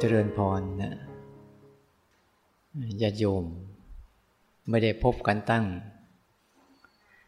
[0.00, 0.92] เจริญพรนะ
[3.02, 3.44] ญาโยม
[4.70, 5.64] ไม่ได้พบกันตั้ง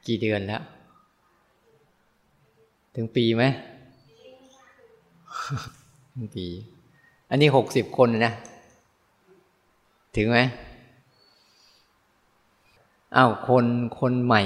[0.07, 0.63] กี่เดือนแล้ว
[2.95, 3.45] ถึงปีไหม
[6.15, 6.47] ถึงปี
[7.31, 8.33] อันนี้หกสิบคนนะ
[10.17, 10.39] ถึงไหม
[13.17, 13.67] อ้าวคน
[14.01, 14.43] คนใหม่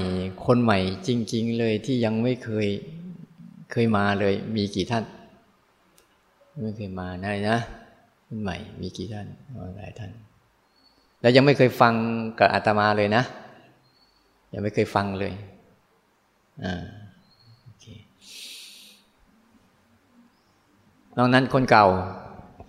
[0.47, 2.69] คนใหม่จริง ๆ เลยที่ยังไม่เคย
[3.71, 5.05] เคยมาเลย มีกี่ท่าน
[6.61, 7.57] ไม่เคยมาได้นะ
[8.43, 9.27] ใหม่ มีกี่ท่าน
[9.77, 10.11] หลายท่าน
[11.21, 11.95] แล้วยังไม่เคยฟัง
[12.39, 13.23] กับอาตมาเลยนะ
[14.53, 15.33] ยังไม่เคยฟังเลย
[16.65, 16.85] อ่า
[17.63, 17.87] โอเค
[21.17, 21.87] นอกนั้นคนเก่า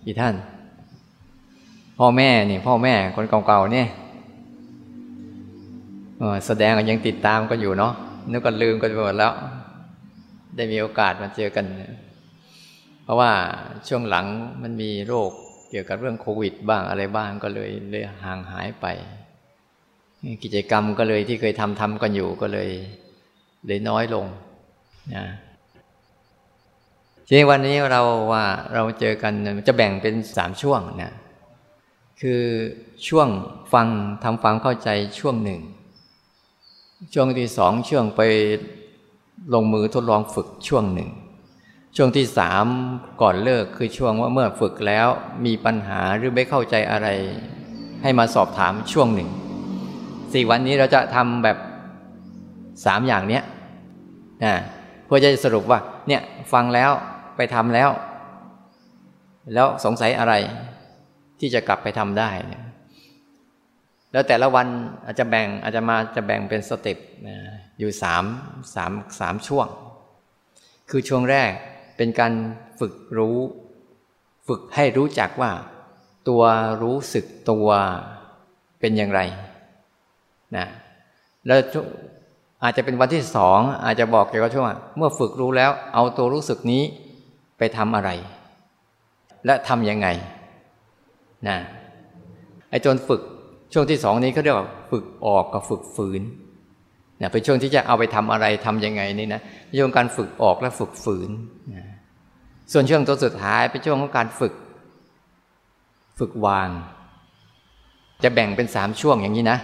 [0.04, 0.34] กี่ท่าน
[1.98, 3.88] พ่อแม่เนี่ยพ่อแม่คนเก่าๆเนี่ย
[6.46, 7.92] แสดงยังติดตามกันอยู่เนาะ
[8.30, 9.32] นึกก็ลืมกันไปหมดแล้ว
[10.56, 11.64] ได้มีโอกาสมาเจอกัน
[13.04, 13.30] เพราะว่า
[13.88, 14.26] ช่วงหลัง
[14.62, 15.30] มันมีโรค
[15.74, 18.86] เกี่ยวกับเรื่องโควิดบ้างอะไรบ้างก็เลยเลยห่างหายไป
[20.42, 22.68] กิจกรรมก็เลยที่เคยทำทำกันอยู่ก็เลย
[23.66, 24.26] เลยน้อยลง
[25.14, 25.24] นะ
[27.26, 29.32] ทีนี้วันนี้เราว่าเราเจอกัน
[29.68, 31.12] จะแบ่งเป็นสามช่วงนะ
[32.20, 32.42] คือ
[33.08, 33.28] ช่วง
[33.72, 33.86] ฟัง
[34.22, 35.60] ทำฟังเข้าใจช่วงหนึ่ง
[37.14, 38.20] ช่วงที่สองช่วงไป
[39.54, 41.10] ลงมือทดลองฝึกช่วงหนึ่ง
[41.96, 42.66] ช่วงที่สาม
[43.22, 45.08] ก่อนเลิกคือช่วงว่าเมื่อฝึกแล้ว
[45.46, 47.08] มีปัญหาหรือไม่เข้าใจอะไร
[48.02, 49.30] ให้มาสอบถามช่วงหนึ่ง
[50.32, 51.58] สี่วันนี้เราจะทำแบบ
[52.86, 53.42] สามอย่างเนี้ย
[54.44, 54.54] นะ
[55.06, 56.90] เพื่อจะสรุปว่า เนี่ยฟังแล้ว
[57.36, 57.90] ไปทำแล้ว
[59.54, 60.34] แล้วสงสัยอะไร
[61.40, 62.30] ที่จะกลับไปทำได้
[64.12, 64.66] แล้วแต่ละวัน
[65.06, 66.98] อาจจะแบ่งอาจจะมาจะแบ่งเป็นสเต็ป
[67.78, 68.24] อยู่สาม
[68.74, 69.66] สามสามช่วง
[70.90, 71.52] คือช่วงแรก
[71.96, 72.32] เป็นการ
[72.80, 73.38] ฝึกรู้
[74.48, 75.52] ฝึกให้รู้จักว่า
[76.28, 76.42] ตัว
[76.82, 77.68] รู้สึกตัว
[78.80, 79.20] เป็นอย่างไร
[80.56, 80.66] นะ
[81.46, 81.58] แล้ว
[82.62, 84.66] อาจจะเป็นวันที่สองอาจจะบอกเกี่ยวกับช่วง
[84.96, 86.82] เมื่อฝึกรู้แล้ว เอาตัวรู้สึกนี้
[87.58, 88.10] ไปทำอะไร
[89.46, 90.08] และทำยังไง
[91.48, 91.58] นะ
[92.70, 93.20] ไอ้จนฝึก
[93.72, 96.22] ช่วงที่สองนี้เขาเรียกว่าฝึกออกกับฝึกฝืน
[97.22, 99.40] นี่ยเป็นช่วงที่จะเอาไปทำอะไรทํำยังไงนี่นะ
[99.78, 101.30] ช่วงการฝึกออกและฝึกฝืน
[101.74, 101.84] นะ
[102.72, 104.54] ส่วนช่วงตัวสุดท้ายเป็นช่วงของการฝึก
[106.18, 106.68] ฝึกวาง
[108.22, 109.58] จะแบ่งเป็นสามช่วงอย่างนี้นะ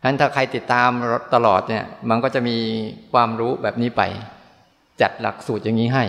[0.00, 0.90] ฉะนั้นถ้าใครติดตาม
[1.34, 2.56] ตลอดเนี่ย มันก็จะมี
[3.12, 4.02] ความรู้แบบนี้ไป
[5.00, 6.04] จัดหลักสูตรอย่างนี้ให้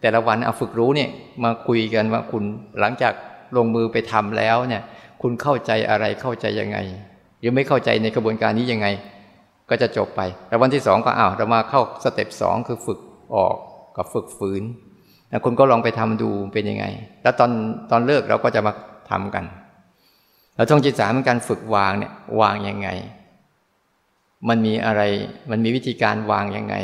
[0.00, 1.10] แต่ละวันเอาฝึกรู้เนี่ย
[1.44, 2.44] มาคุยกันว่าคุณ
[2.80, 3.12] หลังจาก
[3.56, 4.82] ลงมือไปทำแล้วเนี่ย
[5.22, 6.78] คุณเข้าใจอะไรเข้าใจยังไง
[7.40, 8.86] หรือไม่เข้าใจในกระบวนการนี้ยังไง
[9.70, 12.98] ก็จะจบไป แต่วันที่สองก็อ้าวเรามาเข้าสเต็ปสองคือฝึก
[13.34, 13.56] ออก
[13.96, 14.62] กับฝึกฝืน
[15.30, 16.84] แล้วคุณก็ลองไปทำดูเป็นยังไง
[17.22, 17.50] แล้วตอน
[17.90, 18.72] ตอนเลิกเราก็จะมา
[19.10, 19.44] ทำกัน
[20.56, 22.88] แล้วช่องจิตสามเป็นการฝึกวางเนี่ยวางยังไง
[24.48, 25.02] มันมีอะไร
[25.50, 26.76] มันมีวิธีการวางยังไง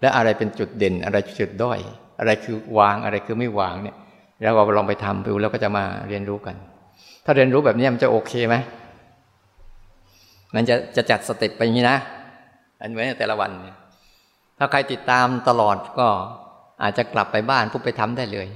[0.00, 1.78] และอะไรเป็นจุดเด่น อะไรจุดด้อย
[2.18, 3.96] อะไรคือวางอะไรคือไม่วางเนี่ย
[4.42, 6.56] แล้วเราลองไปทำดูแล้วก็จะมาเรียนรู้กัน
[7.24, 8.56] ถ้าเรียนรู้แบบนี้มันจะโอเคไหม
[10.54, 11.98] มันจะจะจัดสเต็ปไปอย่างนี้นะ
[12.80, 13.76] อันเหมือนแต่ละวันเนี่ย
[14.58, 16.08] ถ้าใครติดตามตลอดก็
[16.82, 18.46] อาจจะกลับไปบ้านปุ๊บไปทำได้เลย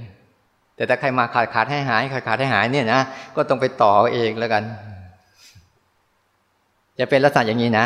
[0.75, 3.01] แต่ถ้าใครมาขาดขาดให้หายขาดขาดให้หายเนี่ยนะ
[3.35, 4.63] ก็ต้องไปต่อเองแล้วกัน
[6.99, 7.85] จะเป็นลักษณะอย่างนี้นะ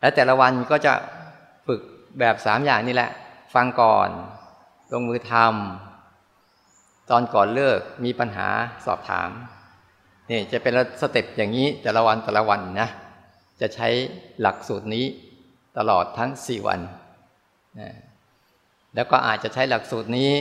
[0.00, 0.92] แล้วแต่ละวันก็จะ
[1.66, 1.80] ฝึก
[2.18, 3.10] แบบสามอย่างนี่แหละ
[3.54, 4.08] ฟังก่อน
[4.92, 8.48] ลงมือทำตอนก่อนเลิกมีปัญหา
[8.86, 9.30] สอบถาม
[10.30, 12.88] นี่จะเป็นสเต็ปอย่างนี้แต่ละวันแต่ละวันนะ
[13.60, 13.88] จะใช้
[14.40, 15.04] หลักสูตรนี้
[15.78, 16.80] ตลอดทั้งสี่วัน
[17.80, 17.90] นะ
[18.94, 20.32] แล้วก็อาจจะใช้หลักสูตรนี้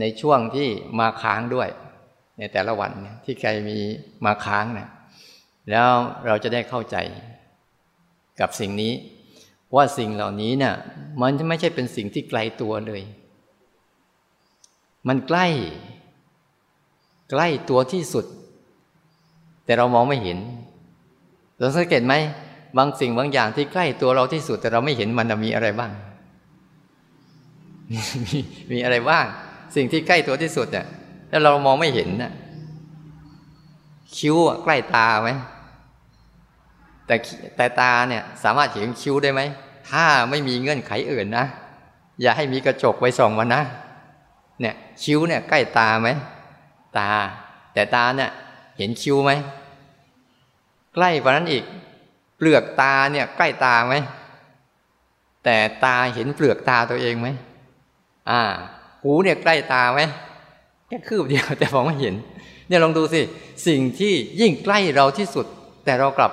[0.00, 0.68] ในช่วงที่
[1.00, 1.68] มาค้างด้วย
[2.38, 2.92] ในแต่ละวัน
[3.24, 3.78] ที่ใครมี
[4.24, 4.88] มาค้างนะ
[5.70, 5.88] แล้ว
[6.26, 6.96] เราจะได้เข้าใจ
[8.40, 8.92] กับสิ่งนี้
[9.74, 10.74] ว่าสิ่งเหล่านี้เนะ่ย
[11.20, 13.02] มันไม่ใช่เป็นสิ่งที่ไกลตัวเลย
[15.08, 15.46] มันใกล้
[17.30, 18.24] ใกล้ตัวที่สุด
[19.64, 20.38] แต่เรามองไม่เห็น
[21.58, 22.14] เราสังเกตไหม
[22.76, 25.92] บางสิ่งบางอย่างที่ใกล้ตัวเราที่สุดแต่เราไม่เห็นมันมีอะไรบ้าง
[28.24, 28.38] มี
[28.72, 29.24] มีอะไรบ้าง
[29.76, 30.86] สิ่งที่ใกล้ตัวที่สุดเนี่ย
[31.30, 32.32] แล้วเรามองไม่เห็นนะ
[34.16, 35.30] คิ้วใกล้ตาไหม
[37.06, 37.16] แต่
[37.56, 39.40] แต่ตาเนี่ยสามารถเห็นคิ้วได้ไหม
[39.90, 41.46] ถ้าไม่มีเงื่อนไขอื่นนะ
[42.20, 43.62] อย่าให้มีกระจกไว้ส่องมันนะ
[44.60, 46.08] เนี่ยคิ้วเนี่ยใกล้ตาไหม
[46.98, 47.10] ตา
[47.74, 48.30] แต่ตาเนี่ย
[48.78, 49.32] เห็นคิ้วไหม
[50.94, 51.64] ใกล้กว่านั้นอีก
[52.36, 53.94] เปลือกตาเนี่ยใกล้ตาไหม
[55.44, 57.28] แต่ตาเห็นเปลือกตาตัวเองไหม
[58.30, 58.40] อ่า
[59.02, 60.00] หูเนี่ยใกล้ตาไหม
[60.88, 62.14] ใค่คืบเดียวแต่มองไม่เห็น
[62.68, 63.20] เนี่ยลองดูสิ
[63.66, 65.46] สิ่งที่ยิ่งใกล้เราที่สุด
[65.84, 66.32] แต่เรากลับ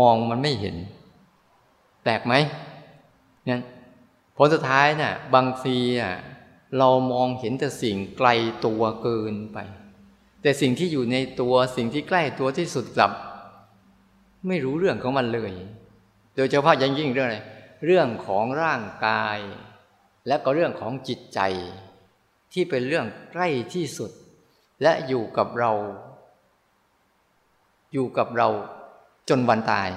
[0.00, 0.76] มองมันไม่เห็น
[2.02, 2.34] แปลกไหม
[3.46, 3.60] เนี่ย
[4.36, 6.12] ผลสุดท้ายเนะ่ะบางทีอะ
[6.78, 8.28] เรามองเห็นแต่สิ่งไกล
[8.66, 9.58] ตัวเกินไป
[10.42, 13.12] แต่สิ่งที่อยู่ในตัวสิ่งที่ใกล้ตัวที่สุดกลับ
[14.48, 15.52] ไม่รู้เรื่องของมันเลย
[16.36, 17.38] โดยเฉพาะยังยิ่งเรื่องอะไร
[17.84, 19.38] เรื่องของร่างกาย
[20.26, 21.40] และก็เรื่องของจิตใจ
[22.52, 24.10] ที่เป็นเรื่องใกล้ที่สุด
[24.82, 25.72] และอยู่กับเรา
[27.92, 28.48] อยู่กับเรา
[29.28, 29.88] จนวันตาย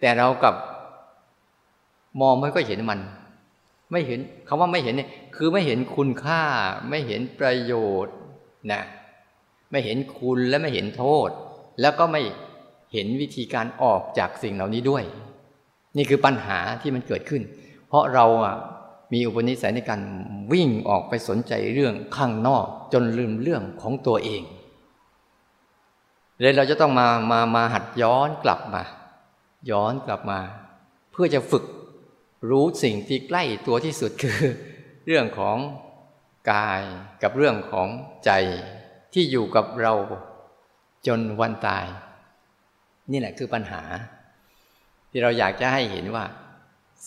[0.00, 0.54] แต่เรากับ
[2.20, 3.00] มองไม่ก็เห็นมัน
[3.90, 6.42] ไม่เห็นคำว่าไม่เห็นเนี่ยคือไม่เห็นคุณค่า
[6.88, 7.72] ไม่เห็นประโย
[8.04, 8.14] ชน์
[8.70, 8.82] นะ
[9.70, 11.30] ไม่เห็นคุณและไม่เห็นโทษ
[11.80, 12.22] แล้วก็ไม่
[12.94, 15.04] เห็นวิธีการออกจากสิ่งเหล่านี้ด้วย
[15.96, 17.42] นี่คือปัญหาที่มันเกิดขึ้น
[17.88, 18.56] เพราะเราอะ
[19.12, 20.00] มีอุปนิสัยในการ
[20.52, 24.42] วิ่งออกไปสนใจเรื่องข้างนอก จนลืมเรื่องของตัวเอง
[26.40, 28.82] เลยเราจะต้องมามามาหัดย้อนกลับมา
[29.70, 30.40] ย้อนกลับมา
[31.12, 31.64] เพื่อจะฝึก
[32.50, 34.40] รู้สิ่งที่ใกล้ตัวที่สุดคือ
[35.06, 35.56] เรื่องของ
[36.52, 36.82] กาย
[37.22, 37.88] กับเรื่องของ
[38.24, 38.30] ใจ
[39.12, 39.94] ที่อยู่กับเรา
[41.06, 41.86] จนวันตาย
[43.12, 43.82] นี่แหละคือปัญหา
[45.10, 46.24] ที่เราอยากจะให้เห็นว่า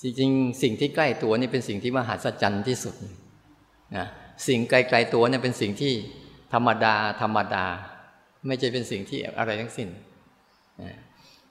[0.02, 0.32] จริง
[0.64, 2.96] สิ่งที่ใกล้ตัวนี่เป็นสิ่งที่มหัศจรรย์ที่สุด
[3.98, 4.08] นะ
[4.48, 5.94] สิ่งไกลๆตัวเนี่ยเป็นสิ่งที่
[6.54, 7.66] ธรรมดา ธรรมดา
[8.48, 9.90] ไม่ใช่เป็นสิ่งที่อะไรทั้งสิ้น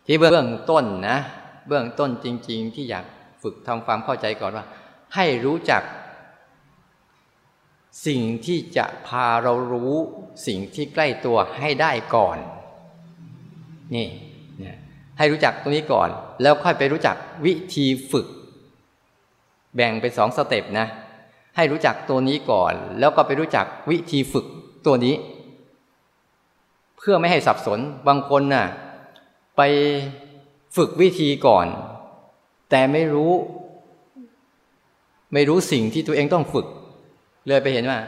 [0.06, 1.18] ที่เบื้องต้นนะ
[1.68, 3.04] เบื้องต้นจริง ๆ ที่อยาก
[3.42, 4.64] ฝึกทำความเข้าใจก่อนว่า
[5.14, 5.82] ให้รู้จัก
[8.06, 9.94] สิ่งที่จะพาเรารู้
[10.46, 12.38] สิ่งที่ใกล้ตัวให้ได้ก่อน
[13.94, 14.08] นี่
[15.18, 16.08] ให้รู้จักตรงนี้ก่อน
[16.42, 17.16] แล้วค่อยไปรู้จัก
[17.46, 18.26] วิธีฝึก
[19.74, 20.86] แบ่งเป็นสองสเต็ปนะ
[21.56, 24.46] ให้รู้จักตัวนี้ก่อน แล้วก็ไปรู้จักวิธีฝึก
[24.86, 25.14] ตัวนี้
[26.98, 27.78] เพื่อไม่ให้สับสน
[28.08, 28.66] บางคนนะ่ะ
[29.56, 29.62] ไป
[30.76, 31.66] ฝึกวิธีก่อน
[32.70, 33.32] แต่ไม่รู้
[35.32, 36.66] ไม่รู้สิ่งที่ตัวเองต้องฝึก
[37.46, 37.98] เลยไปเห็นว่า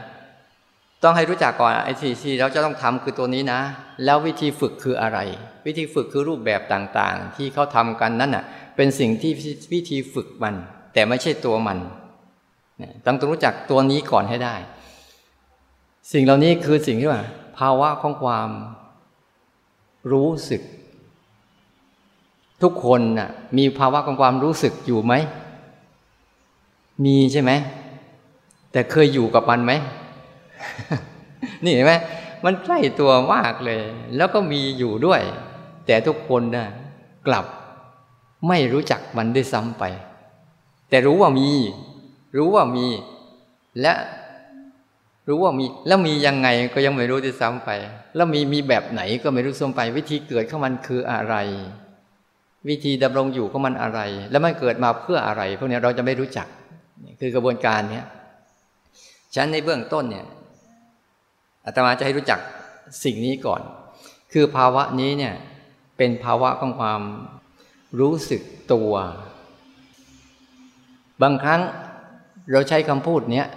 [1.03, 3.61] ต้องให้รู้จักก่อนไอ้ที่ที่เราจะต้องทำคือตัวนี้นะ
[4.05, 5.19] แล้ววิธีฝึกคืออะไร
[5.67, 8.45] วิธีฝึกคือรูปแบบต่างๆ ที่เขาทำกันนั่นน่ะ
[8.77, 9.33] เป็นสิ่งที่
[9.73, 10.55] วิธีฝึกมัน
[10.93, 11.79] แต่ไม่ใช่ตัวมัน
[13.07, 14.55] ต้องต้องรู้จักตัวนี้ก่อนให้ได้
[16.13, 17.23] สิ่งเหล่านี้คือสิ่งที่ว่า
[17.59, 18.51] ภาวะของความ
[20.13, 20.63] รู้สึก
[22.63, 25.15] ทุกคนน่ะ มีภาวะของความรู้สึกอยู่ไหม
[27.05, 27.53] มีใช่ไหม
[28.73, 29.73] แต่เคยอยู่กับมันไหม
[31.65, 31.93] นี่เห็นไหม
[32.45, 33.83] มันใกล้ตัวมากเลย
[34.17, 35.23] แล้วก็มีอยู่ด้วย
[35.87, 36.69] แต่ทุกคนน่ะ
[37.27, 37.47] กลับ
[38.49, 39.85] ไม่รู้จักมันได้ซ้ำไป
[40.89, 41.49] แต่รู้ว่ามี
[42.37, 42.87] รู้ว่ามี
[43.81, 43.95] และ
[45.29, 47.71] รู้ว่ามี แล้วมียังไงก็ยังไม่รู้ได้ซ้ำไป
[48.17, 51.35] แล้วมีมีแบบไหนก็ไม่รู้ซ้ำไป วิธีเกิดของมันคืออะไร
[52.69, 54.01] วิธีดำรงอยู่ของมันอะไร
[54.31, 56.47] แล้วมันเกิดมาเพื่ออะไรพวกนี้เราจะไม่รู้จัก
[57.21, 58.07] คือกระบวนการเนี้ย
[59.35, 60.27] ฉันในเบื้องต้นเนี่ย
[61.69, 62.41] อาตมาจะให้รู้จัก
[63.05, 63.61] สิ่งนี้ก่อน
[64.33, 65.35] คือภาวะนี้เนี่ย
[65.97, 67.01] เป็นภาวะของความ
[68.01, 68.93] รู้สึกตัว
[71.23, 71.61] บางครั้ง
[72.51, 73.49] เราใช้คำพูดเนี้ย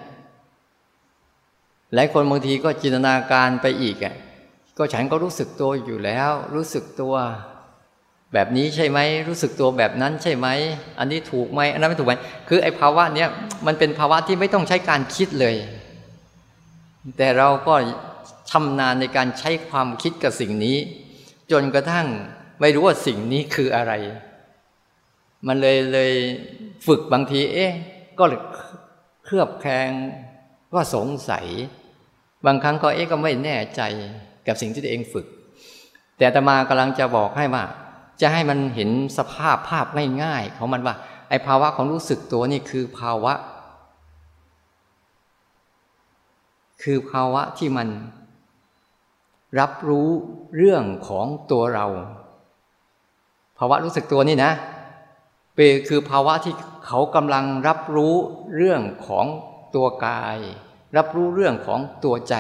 [1.94, 4.16] หลายคนบางทีก็จินตนาการไปอีกอะ
[4.78, 7.16] ก็ฉันก็รู้สึกตัวอยู่แล้ว รู้สึกตัว
[8.34, 10.48] แบบนี้ใช่ไหมรู้สึกตัวแบบนั้นใช่ไหม
[11.00, 12.16] อันนี้ถูกไหมอันนั้นไม่ถูกไหม
[12.50, 13.30] คือไอ้ภาวะเนี้ย
[13.68, 15.56] มันเป็นภาวะที่ไม่ต้องใช้การคิดเลย
[17.18, 17.76] แต่เราก็
[18.50, 20.78] ชำนาญในการใช้ความคิดกับสิ่งนี้
[21.52, 22.08] จนกระทั่ง
[22.62, 23.94] ไม่รู้ว่าสิ่งนี้คืออะไร
[25.48, 26.14] มันเลยเลย
[26.88, 27.72] ฝึกบางที เอ๊ะ
[28.20, 28.26] ก็
[29.26, 29.90] เครือบแคลง
[30.74, 31.46] ก็สงสัย
[32.46, 33.82] บางครั้งก็เอ๊ะก็ไม่แน่ใจ
[34.48, 35.26] กับสิ่งที่ตัวเองฝึก
[36.18, 37.64] แต่ตมากำลังจะบอกให้ว่า
[38.22, 39.86] จะให้มันเห็นสภาพภาพ
[40.24, 40.96] ง่ายๆของมันว่า
[41.30, 43.34] ไอ้ภาวะของรู้สึกตัวนี่คือภาวะ
[46.84, 47.88] คือภาวะที่มัน
[49.60, 50.10] รับรู้
[50.58, 51.88] เรื่องของตัวเรา
[53.58, 54.52] ภาวะรู้สึกตัวนี่นะ
[55.56, 56.54] เปคือภาวะที่
[56.86, 58.16] เขากำลังรับรู้
[58.56, 59.26] เรื่องของ
[59.76, 60.38] ตัวกาย
[60.98, 62.36] รับรู้เรื่องของตัวใจ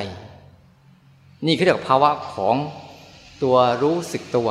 [1.45, 2.55] นี่คือเรียกภาวะของ
[3.43, 4.49] ตัวรู้สึกตัว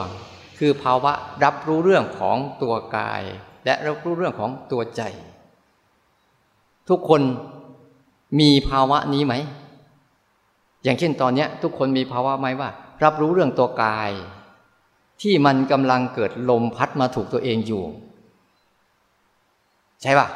[0.59, 1.13] คือภาวะ
[1.45, 3.23] รับรู้เรื่องของตัวกาย
[3.65, 5.03] และรับรู้เรื่องของตัวใจ
[6.89, 7.23] ทุกคน
[8.41, 9.35] มีภาวะนี้ไหม
[10.83, 12.69] อย่างเช่นตอนนี้ทุกคนมีภาวะไหมว่า
[13.05, 14.11] รับรู้เรื่องตัวกาย
[15.23, 17.83] ที่มันกำลังเกิดลมพัดมาถูกตัวเองอยู่
[20.03, 20.29] ใช่ปะ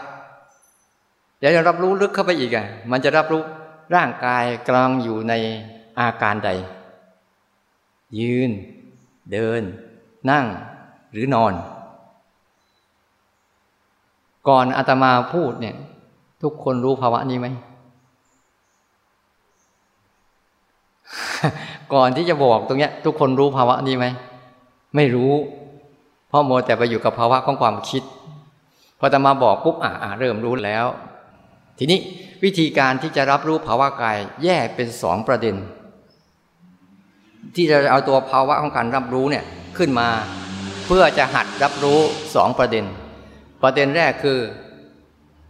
[1.39, 3.43] เดี๋ยวจะรับรู้ลึกเข้าไปอีกอะ มันจะรับรู้
[3.95, 5.33] ร่างกายกำลังอยู่ใน
[5.99, 6.51] อาการใด
[8.19, 8.51] ยืน
[9.33, 9.63] เดิน
[10.31, 10.45] นั่ง
[11.13, 11.53] หรือนอน
[14.49, 15.77] ก่อนอาตมาพูดเนี่ย
[16.43, 17.47] ทุกคนรู้ภาวะนี้ไหม
[21.95, 24.07] ก่อนที่จะบอกตรงเนี้ย ทุกคนรู้ภาวะนี้ไหม
[24.97, 25.33] ไม่รู้
[26.29, 28.03] เพราะโมแต่ไปอยู่กับภาวะของความคิด
[28.99, 30.87] พออาตมาบอกปุ๊บอ่าเริ่มรู้แล้ว
[31.79, 31.99] ทีนี้
[32.45, 35.57] วิธีการที่จะรับรู้ภาวะกายแยกเป็นสองประเด็น
[37.55, 39.45] ที่จะเอาตัวภาวะของการรับรู้เนี่ย
[39.79, 40.09] ขึ้นมา
[40.87, 41.99] เพื่อจะหัดรับรู้
[42.35, 42.85] สองประเด็น
[43.63, 44.39] ประเด็นแรกคือ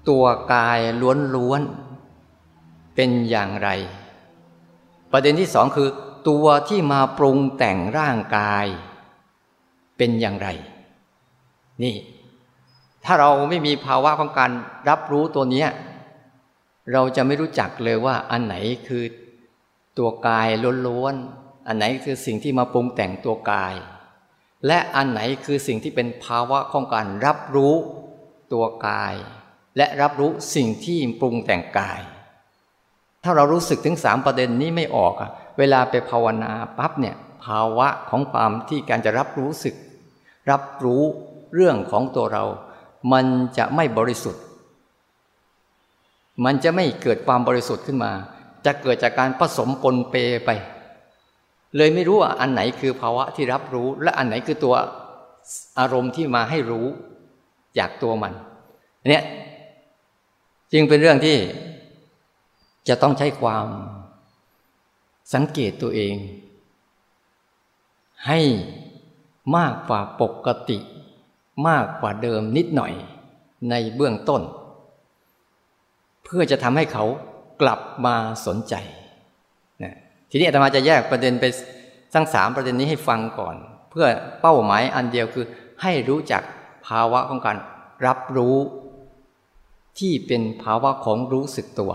[0.09, 0.78] ตัวกาย
[1.37, 3.68] ล้วนๆเป็นอย่างไร
[5.16, 5.88] ประเด็นที่สองคือ
[6.28, 8.66] ตัวที่มาปรุงแต่งร่างกาย
[9.97, 10.49] เป็นอย่างไร
[11.83, 11.97] นี่
[13.04, 14.50] ถ้าเราไม่มีภาวะของการ
[14.88, 15.66] รับรู้ตัวนี้
[16.92, 18.54] เราจะไม่รู้จักเลยว่าอันไหน
[18.88, 19.04] คือ
[19.99, 20.49] ตัวกาย
[20.87, 23.75] ล้วนๆ อันไหนคือสิ่งที่มาปรุงแต่งตัวกาย
[24.66, 27.75] และอันไหนคือสิ่งที่เป็นภาวะของการรับรู้
[28.52, 29.14] ตัวกาย
[29.76, 32.00] และรับรู้สิ่งที่ปรุงแต่งกาย
[33.24, 39.74] ถ้าเรารู้สึกถึงสามประเด็นนี้ไม่ออกอะเวลาไปภาวนาปั๊บเนี่ยภาวะของความที่การจะรับรู้สึก
[40.50, 41.02] รับรู้
[41.54, 42.44] เรื่องของตัวเรา
[43.12, 43.26] มัน
[43.58, 44.42] จะไม่บริสุทธิ์
[46.44, 48.12] มันจะไม่เกิดความบริสุทธิ์ขึ้นมา
[48.66, 50.14] จะเกิดจากการผสมปนเป
[50.44, 50.50] ไป
[51.76, 54.74] เลยไม่รู้ว่าอันไหนคือภาวะที่รับรู้ และอันไหนคือตัว
[55.78, 56.86] อารมณ์ที่มาให้รู้
[57.78, 58.32] จากตัวมัน
[59.08, 59.24] เนี่ย
[60.72, 61.36] จึงเป็นเรื่องที่
[62.88, 63.66] จะต้องใช้ความ
[65.34, 66.14] สังเกตตัวเอง
[68.26, 68.40] ให้
[69.56, 70.78] มากกว่าปกติ
[71.68, 72.92] มากกว่าเดิมนิดหน่อย
[73.70, 74.42] ในเบื้องต้น
[76.24, 77.04] เพื่อจะทำให้เขา
[77.62, 78.74] กลับมาสนใจ
[79.82, 79.94] นะ
[80.30, 81.44] ทีนี้อาตมาจะแยกประเด็นไป
[82.14, 83.56] ทั้งสามประเด็นนี้ให้ฟังก่อน
[83.90, 84.06] เพื่อ
[84.40, 85.44] เป้าหมายอันเดียวคือ
[85.82, 86.42] ให้รู้จัก
[86.86, 87.56] ภาวะของการ
[88.06, 88.56] รับรู้
[89.98, 91.92] ที่เป็นภาวะของรู้สึกตัว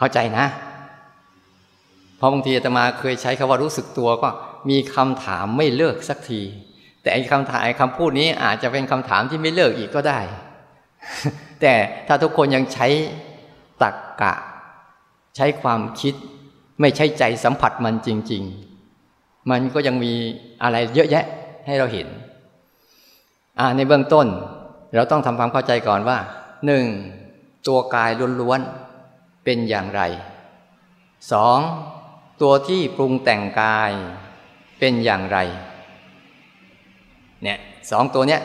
[0.00, 0.46] เข้าใจนะ
[2.16, 4.28] เพราะบางทีอาตมาเคยใช้คำว่ารู้สึกตัวก็
[4.70, 6.40] มีคำถามไม่เลิกสักที
[7.02, 10.20] แต่ไอ้คำถามคำพูดนี้อาจจะเป็นคำถามที่ไม่เลิกอีกก็ได้
[11.60, 11.74] แต่
[12.06, 12.86] ถ้าทุกคนยังใช้
[13.82, 14.32] ตักกะ
[15.36, 16.14] ใช้ความคิด
[16.80, 18.42] ไม่ใช่ใจสัมผัสมันจริง
[18.96, 20.12] ๆ มันก็ยังมี
[20.62, 21.24] อะไรเยอะแยะ
[21.66, 22.08] ให้เราเห็น
[23.76, 24.26] ในเบื้องต้น
[24.96, 26.18] เราต้องทำความเข้าใจก่อนว่า
[26.66, 26.84] หนึ่ง
[27.68, 28.89] ตัวกายล้วนๆ
[29.44, 30.02] เป็นอย่างไร
[31.32, 31.58] สอง
[32.42, 33.92] ตัวที่ปรุงแต่งกาย
[34.78, 35.38] เป็นอย่างไร
[37.42, 37.58] เนี่ย
[37.90, 38.42] สองตัวเนี้ย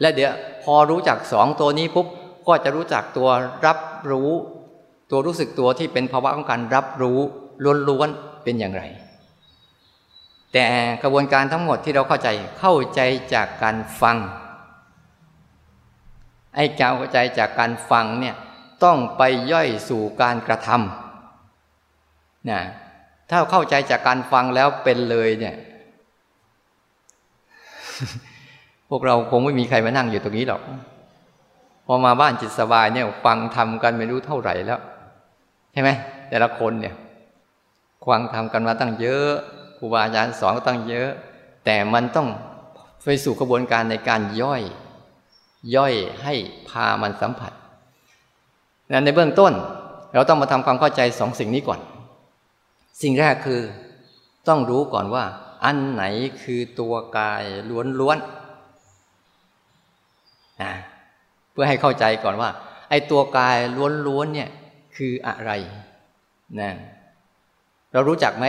[0.00, 0.32] และเดี๋ยว
[0.62, 2.06] พอรู้จักสองตัวนี้ปุ๊บ
[2.46, 3.28] ก็จะรู้จักตัว
[3.66, 3.78] รับ
[4.10, 4.30] รู้
[5.10, 7.18] ตัวรู้สึกตัวที่เป็นภาวะของการรับรู้
[7.88, 8.82] ล้วนๆเป็นอย่างไร
[10.52, 10.64] แต่
[11.02, 12.28] กระบวนการทั้งหมดที่เราเข้าใจ
[12.60, 13.00] เข้าใจ
[13.34, 14.16] จากการฟัง
[16.54, 18.36] ไอ้การเข้าใจจากการฟังเนี่ย
[18.82, 22.60] ต้องไปย่อยสู่การกระทำนะ
[23.30, 25.54] ถ้าเข้าใจจากการฟังแล้วเป็นเลยเนี่ย
[28.90, 30.62] พวกเราคงไม่มีใครมานั่งอยู่ตรงนี้หรอก
[31.86, 34.80] พอมาบ้านจิตสบายเนี่ย ฟังทำกันไม่รู้เท่าไหร่แล้ว
[35.72, 35.90] ใช่ไหม
[36.28, 36.94] แต่ละคนเนี่ย
[38.06, 39.30] ฟังทำกันมาตั้งเยอะ
[39.78, 41.08] ครูบาอาจารย์สอนก็ตั้งเยอะ
[41.64, 42.28] แต่มันต้อง
[43.04, 44.62] ไปสู่กระบวนการในการย่อย
[45.76, 46.34] ย่อยให้
[46.68, 47.52] พามันสัมผัส
[48.92, 49.52] นั้นในเบื้องต้น
[50.14, 51.80] เราต้องมาทำความเข้าใจสองสิ่งนี้ก่อน
[53.02, 53.60] สิ่งแรกคือ
[54.48, 55.24] ต้องรู้ก่อนว่า
[55.64, 56.04] อันไหน
[56.42, 57.42] คือตัวกาย
[58.00, 60.72] ล้วนๆนะ
[61.52, 62.50] เพื่อให้เข้าใจก่อนว่า
[62.90, 63.56] ไอ้ตัวกาย
[64.06, 64.50] ล้วนๆเนี่ย
[64.96, 65.50] คืออะไร
[66.60, 66.70] นะ
[67.92, 68.46] เรารู้จักไหม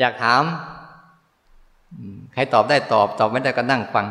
[0.00, 0.42] อยากถาม
[2.32, 4.06] ใครตอบได้ตอบ ตอบไม่ได้ก็นั่งฟัง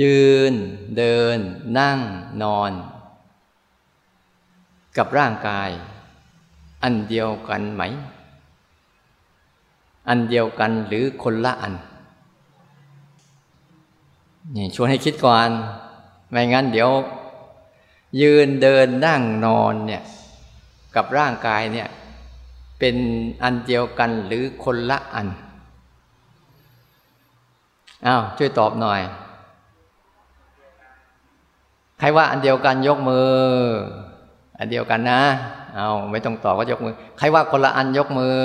[0.00, 0.52] ยืน
[0.96, 1.38] เดิน
[1.78, 1.98] นั่ง
[2.42, 2.72] นอน
[4.96, 5.70] กับร่างกาย
[6.82, 7.82] อันเดียวกันไหม
[10.08, 11.74] อันเดียวกันหรือคนละอัน
[14.54, 15.50] นี่ชวนให้คิดก่อน
[16.30, 16.90] ไม่งั้นเดี๋ยว
[18.20, 20.02] ยืนเดินนั่งนอนเนี่ย
[20.94, 21.88] กับร่างกายเนี่ย
[22.78, 22.96] เป็น
[23.42, 25.28] อันเดียวกันหรือคนละอัน
[28.06, 29.00] อ้าวช่วยตอบหน่อย
[31.98, 33.32] ใครว่าอันเดียวกันยกมือ
[34.58, 35.20] อันเดียวกันนะ
[35.74, 38.38] เอาไม่ต้องตอบก็ยกมือ ใครว่าคนละอันยกมือ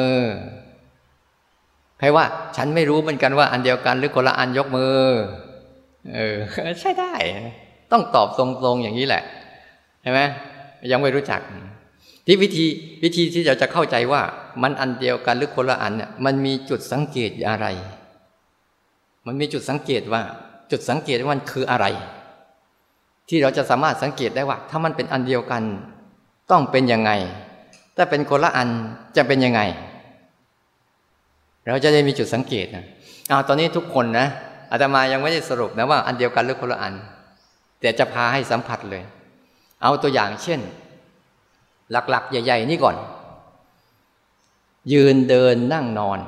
[1.99, 2.25] ใครว่า
[2.55, 4.95] ฉันไม่รู้เหมือนกันว่า อันเดียวกันหรือคนละอันยกมือ
[6.15, 6.37] เออ
[6.81, 7.13] ใช่ได้
[7.91, 9.23] ต้องตอบตรงๆอย่างนี้แหละ
[10.01, 10.19] ใช่ไหม
[10.91, 11.41] ยังไม่รู้จัก
[12.25, 12.65] ที่วิธี
[13.03, 14.21] วิธีที่เราจะเข้าใจว่า
[14.61, 17.67] มันอันเดียวกันหรือคนละอันเนี่ยมันมีจุดสังเกตอะไร
[19.27, 20.21] มันมีจุดสังเกตว่า
[20.71, 21.85] จุดสังเกตว่ามันคืออะไร
[23.29, 25.63] ที่เราจะสามารถสังเกตได้ว่า ถ้ามันเป็นอันเดียวกัน
[26.51, 27.11] ต้องเป็นยังไง
[27.95, 28.69] ถ้าเป็นคนละอัน
[29.17, 29.61] จะเป็นยังไง
[31.67, 32.85] เราจะได้มีจุดสังเกตนะ
[33.29, 34.27] เอาตอนนี้ทุกคนนะ
[34.71, 36.93] อาตมายังไม่ได้สรุปนะว่าอันเดียวกันหรือคนละอัน
[37.81, 39.03] แต่จะพาให้สัมผัสเลย
[39.83, 40.59] เอาตัวอย่างเช่น
[41.91, 42.95] หลักๆ ใหญ่ ๆ นี่ก่อน
[44.93, 46.19] ยืนเดินนั่งนอน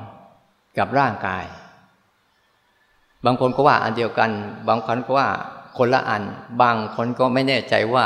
[0.77, 1.45] กับร่างกาย
[3.25, 4.29] บางคนก็ว่าอันเดียวกัน
[4.69, 5.27] บางคนก็ว่า
[5.77, 6.23] คนละอัน
[6.61, 8.05] บางคนก็ไม่แน่ใจว่า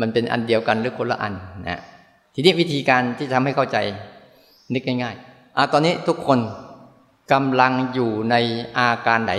[0.00, 1.34] มันเป็นอันเดียวกันหรือคนละอัน
[1.68, 1.80] นะ
[2.34, 3.78] ทีนี้วิธีการที่ทำให้เข้าใจ
[4.72, 6.38] นึกง่ายๆอะตอนนี้ทุกคน
[7.32, 8.34] กำลังอยู่ใน
[8.78, 9.32] อาการไหน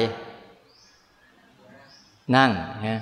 [2.35, 2.51] นั่ง
[2.85, 3.01] นะ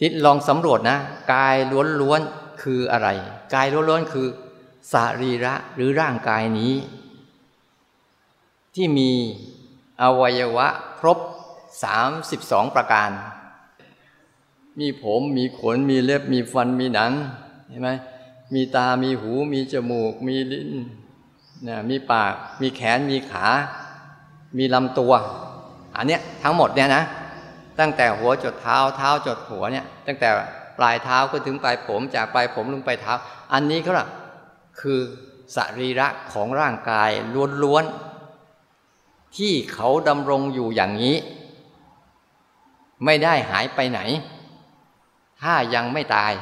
[0.00, 0.98] ทิศลองสำรวจนะ
[1.32, 1.56] กาย
[2.00, 3.08] ล้วนๆคืออะไร
[3.54, 4.26] กายล้วนๆคือ
[4.92, 6.72] สรีระหรือร่างกายนี้
[8.74, 9.10] ที่มี
[10.02, 10.68] อวัยวะ
[10.98, 11.18] ครบ
[11.82, 13.10] สามสิบสองประการ
[14.78, 17.12] มีผมมีขนมีเล็บมีฟันมีหนัง
[17.68, 17.90] เห็นไหม
[18.54, 20.70] มีตามีหูมีจมูก มีลิ้น
[21.68, 23.46] นะมีปาก มีแขนมีขา
[24.58, 25.12] มีลำตัว
[25.96, 27.04] อันเนี้ยทั้งหมดเนี่ยนะ
[27.80, 30.28] ตั้งแต่หัวจดเท้าเท้าจดหัวเนี่ย ตั้งแต่
[30.78, 33.12] ปลายเท้าก็ถึงปลายผมจากปลายผมลงไปเท้า
[33.52, 34.08] อันนี้ก็ล่ะ
[34.80, 35.00] คือ
[35.56, 37.10] สรีระของร่างกาย
[37.62, 41.16] ล้วนๆที่เขาดำรงอยู่อย่างนี้
[43.04, 44.00] ไม่ได้หายไปไหน
[45.42, 46.32] ถ้ายังไม่ตาย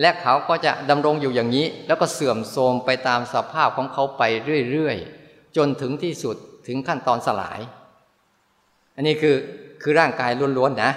[0.00, 4.22] และเขาก็จะดำรงอยู่อย่างนี้ แล้วก็เสื่อมโทรมไปตามสภาพของเขาไป
[4.70, 7.60] เรื่อยๆ จนถึงที่สุดถึงขั้นตอนสลาย
[8.96, 9.36] อันนี้คือ
[9.82, 10.92] คือร่างกายล้วนๆนะ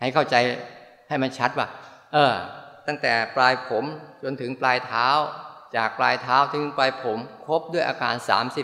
[0.00, 0.36] ให้เข้าใจ
[1.08, 1.66] ให้มันชัดว่า
[2.12, 2.32] เออ
[2.86, 3.84] ตั้งแต่ปลายผม
[4.22, 5.08] จนถึงปลายเท้า
[5.76, 8.14] จากปลายเท้าถึงปลายผมครบด้วยอาการ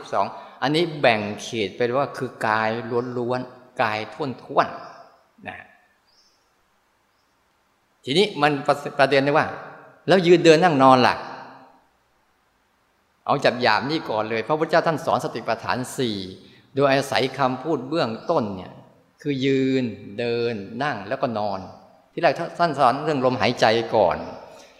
[0.06, 2.70] 32 อันนี้แบ่งเขตไปว่าคือกาย
[3.18, 5.66] ล้วนๆกายท่วนๆนะ
[8.04, 8.52] ทีนี้มัน
[8.98, 9.46] ประเด็นเลยว่า
[10.08, 11.14] แล้วยืนเดินนั่งนอนล่ะ
[13.26, 16.16] เอาจับหยาบนี่ก่อนเลย พระพุทธเจ้าท่านสอนสติปัฏฐานสี่
[16.74, 18.72] โดยอาศัยคำพูดเบื้องต้นเนี่ย
[19.22, 19.84] คือยืน
[20.18, 21.58] เดินนั่งแล้วก็นอน
[22.12, 24.16] ที่แรกท่านสอนเรื่องลมหายใจก่อน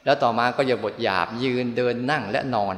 [0.05, 2.77] แล้วต่อมาก็อย่าบทหยาบยืนเดินนั่งและนอน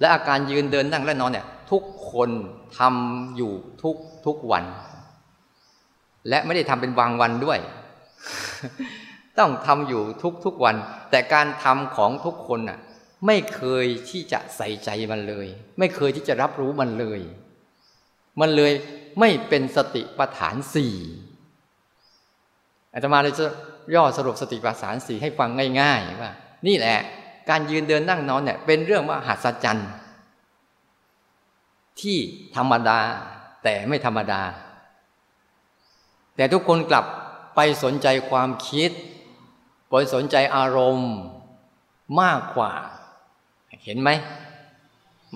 [0.00, 2.30] และอาการยืนเดินนั่งและนอนเนี่ยทุกคน
[2.78, 3.96] ทำอยู่ทุก
[4.26, 4.64] ทุกวัน
[6.28, 7.58] และไม่ได้ทำเป็นวางวันด้วย
[9.38, 10.76] ต้องทำอยู่ทุกทุกวัน
[11.10, 12.78] แต่การทำของทุกคนน่ะ
[13.26, 15.48] ไม่เคยที่จะใส่ใจมันเลย
[15.78, 17.20] ไม่เคยที่จะรับรู้มันเลย
[18.40, 18.72] มันเลย
[19.20, 20.94] ไม่เป็นสติปัฏฐานสี่
[22.94, 23.46] อาตมาเลยจะ
[23.94, 26.32] ย่อสรุปสติปัฏฐานสี่ให้ฟังง่ายๆว่า
[26.66, 26.98] นี่แหละ
[27.50, 29.90] การยืนเดินนั่งนอนเนี่ยเป็นเรื่องมหัศจรรย์
[32.00, 32.18] ที่
[32.56, 32.98] ธรรมดา
[33.64, 34.42] แต่ไม่ธรรมดา
[36.36, 37.04] แต่ทุกคนกลับ
[37.54, 38.90] ไปสนใจความคิด
[39.88, 41.12] ไปสนใจอารมณ์
[42.20, 42.72] มากกว่า
[43.84, 44.10] เห็นไหม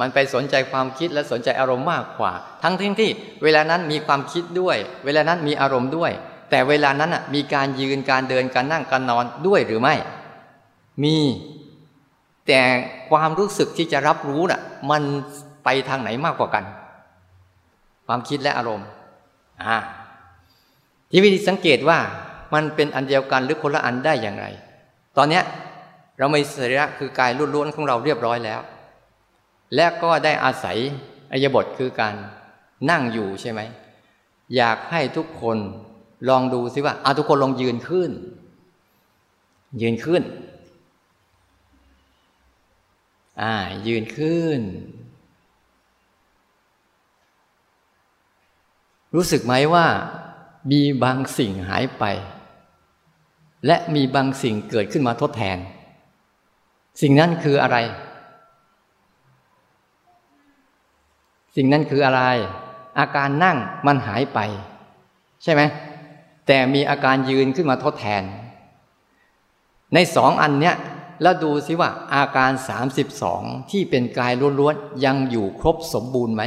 [0.01, 3.11] มันไปสนใจความคิดและสนใจอารมณ์มากกว่า ทั้งที่ที่
[3.43, 6.13] เวลานั้นมีความคิดด้วย เวลานั้นมีอารมณ์ด้วย
[6.51, 9.95] แต่เวลานั้นมีการยืนการเดินการนั่งการนอนด้วยหรือไม่
[11.03, 11.17] มี
[12.47, 12.61] แต่
[13.11, 14.61] ความรู้สึกที่จะรับรู้น่ะ
[14.91, 15.03] มัน
[15.65, 16.65] ไปทางไหนมากกว่ากัน
[18.07, 18.87] ความคิดและอารมณ์
[19.63, 19.77] อ่า
[21.11, 21.99] ที่วิธีสังเกตว่า
[22.53, 24.47] มันเป็นอันเดียวกันหรือคนละอันได้อย่างไร
[25.17, 25.45] ตอนเนี้ย
[26.19, 28.61] เรามีสรีระคือกายล้วนๆของเราเรียบร้อยแล้ว
[29.75, 30.79] และก็ได้อาศัย
[31.33, 32.15] อายบทคือการ
[32.91, 33.61] นั่งอยู่ใช่ไหม
[34.57, 35.59] อยากให้ทุกคน
[36.29, 38.11] ลองดูสิว่าอาทุกคนลองยืนขึ้น
[39.81, 40.23] ยืนขึ้น
[43.43, 43.55] อ่า
[43.87, 44.61] ยืนขึ้น
[49.15, 49.87] รู้สึกไหมว่า
[50.71, 52.05] มีบางสิ่งหายไป
[53.67, 55.59] และมีบางสิ่งเกิดขึ้นมาทดแทน
[57.01, 57.77] สิ่งนั้นคืออะไร
[61.57, 62.23] สิ่งนั้นคืออะไร
[62.99, 64.39] อาการนั่งมันหายไป
[65.43, 65.63] ใช่ไหม
[66.47, 68.23] แต่มีอาการยืนขึ้นมาทดแทน
[69.95, 70.77] ในสองอันเนี้ย
[71.23, 76.43] แล้วดูสิว่าอาการสามสิบสองที่เป็นกายล้วนๆยังอยู่ครบสมบูรณ์ไหม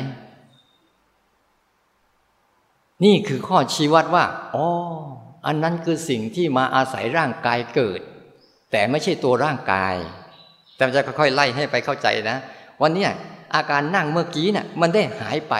[3.03, 4.25] นี่คือข้อชี้วัดว่า
[4.55, 4.65] อ๋อ
[5.45, 7.99] อันนั้นคือสิ่งที่มาอาศัยร่างกายเกิด
[8.71, 9.95] แต่ไม่ใช่ตัวร่างกาย
[10.75, 12.37] แต่จะค่อยๆไล่ให้ไปเข้าใจนะ
[12.81, 13.07] วันนี้
[13.55, 15.55] อาการนั่งเมื่อกี้เนะ่ยมันได้หายไป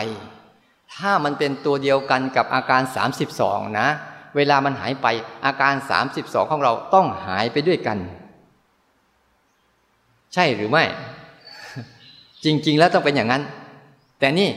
[0.94, 2.82] ถ้ามันเป็นตัวเดียวกันกับอาการ
[3.30, 3.88] 32 นะ
[4.36, 5.06] เวลามันหายไป
[5.44, 7.98] อาการสามสิบสองของเราต้องหายไปด้วยกัน
[10.34, 10.84] ใช่หรือไม่
[12.44, 13.42] จริง ๆ แล้วต้องเป็นอย่างนั้น
[14.18, 14.48] แต่นี่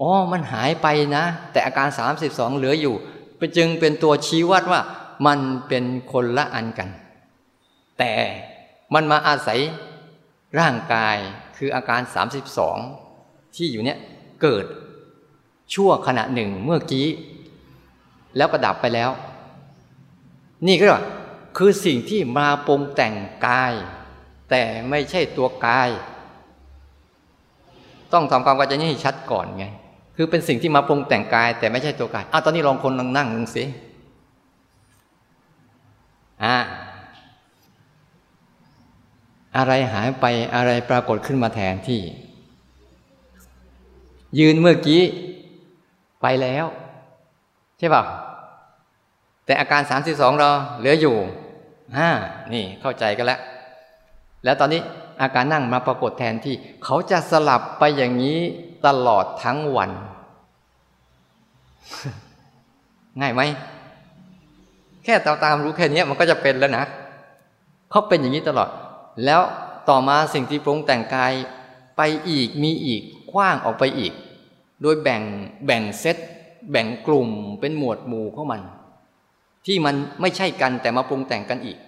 [0.00, 0.86] อ๋อมันหายไป
[1.16, 2.94] นะ แต่อาการสามสิบสองเหลืออยู่
[3.56, 4.80] จึงเป็นตัวชี้วัดว่า
[5.26, 6.88] มันเป็นคนละอันกัน
[7.98, 8.12] แต่
[8.94, 9.60] มันมาอาศัย
[10.58, 11.16] ร่างกาย
[11.56, 12.78] คืออาการสามสิบสอง
[13.54, 13.98] ที่อยู่เนี่ย
[14.42, 14.64] เกิด
[15.74, 17.06] ชั่วขณะหนึ่งเมื่อกี้
[18.36, 19.10] แล้วก็ดับไปแล้ว
[20.66, 20.86] นี่ก็
[21.56, 23.14] คือสิ่งที่มาปรุงแต่ง
[23.46, 23.72] กาย
[24.50, 25.88] แต่ไม่ใช่ตัวกาย
[28.12, 29.66] ต้องทำความเข้าใจนี้ให้ชัดก่อนไง
[30.16, 33.64] คือเป็นสิ่งที่มาปรุงแต่งกาย แต่ไม่ใช่ตัวกายอ้าวตอนนี้ลองคนลองนั่งลงสิ
[36.44, 36.56] อ่า
[39.56, 42.00] อะไรหายไปอะไรปรากฏขึ้นมาแทนที่
[44.38, 45.02] ยืนเมื่อกี้
[46.22, 46.66] ไปแล้ว
[47.78, 48.02] ใช่ป่ะ
[49.44, 51.16] แต่อาการสามสิบสองเราเหลืออยู่
[51.96, 52.10] ห้า
[52.52, 53.40] นี่เข้าใจกันแล้ว
[54.44, 54.80] แล้วตอนนี้
[55.22, 58.40] อาการนั่งมาปรากฏแทนที่ เขาจะสลับไปอย่างนี้
[58.86, 59.90] ตลอดทั้งวัน
[63.20, 63.42] ง่ายไหม
[65.04, 66.84] แค่ตามตามรู้แค่นี้มันก็จะเป็นแล้วนะ
[67.90, 68.68] เขาเป็นอย่างนี้ตลอด
[69.24, 69.40] แล้ว
[69.88, 71.32] ต่อมาสิ่งที่ปรุงแต่งกาย
[71.96, 74.12] ไปอีกมีอีกกว้างออกไปอีก
[74.82, 75.22] โดยแบ่ง
[75.66, 76.16] แบ่งเซต
[76.70, 77.28] แบ่งกลุ่ม
[77.60, 78.60] เป็นหมวดหมู่ของมัน
[79.66, 81.78] ที่มันไม่ใช่กันแต่มาปรุงแต่งกันอีก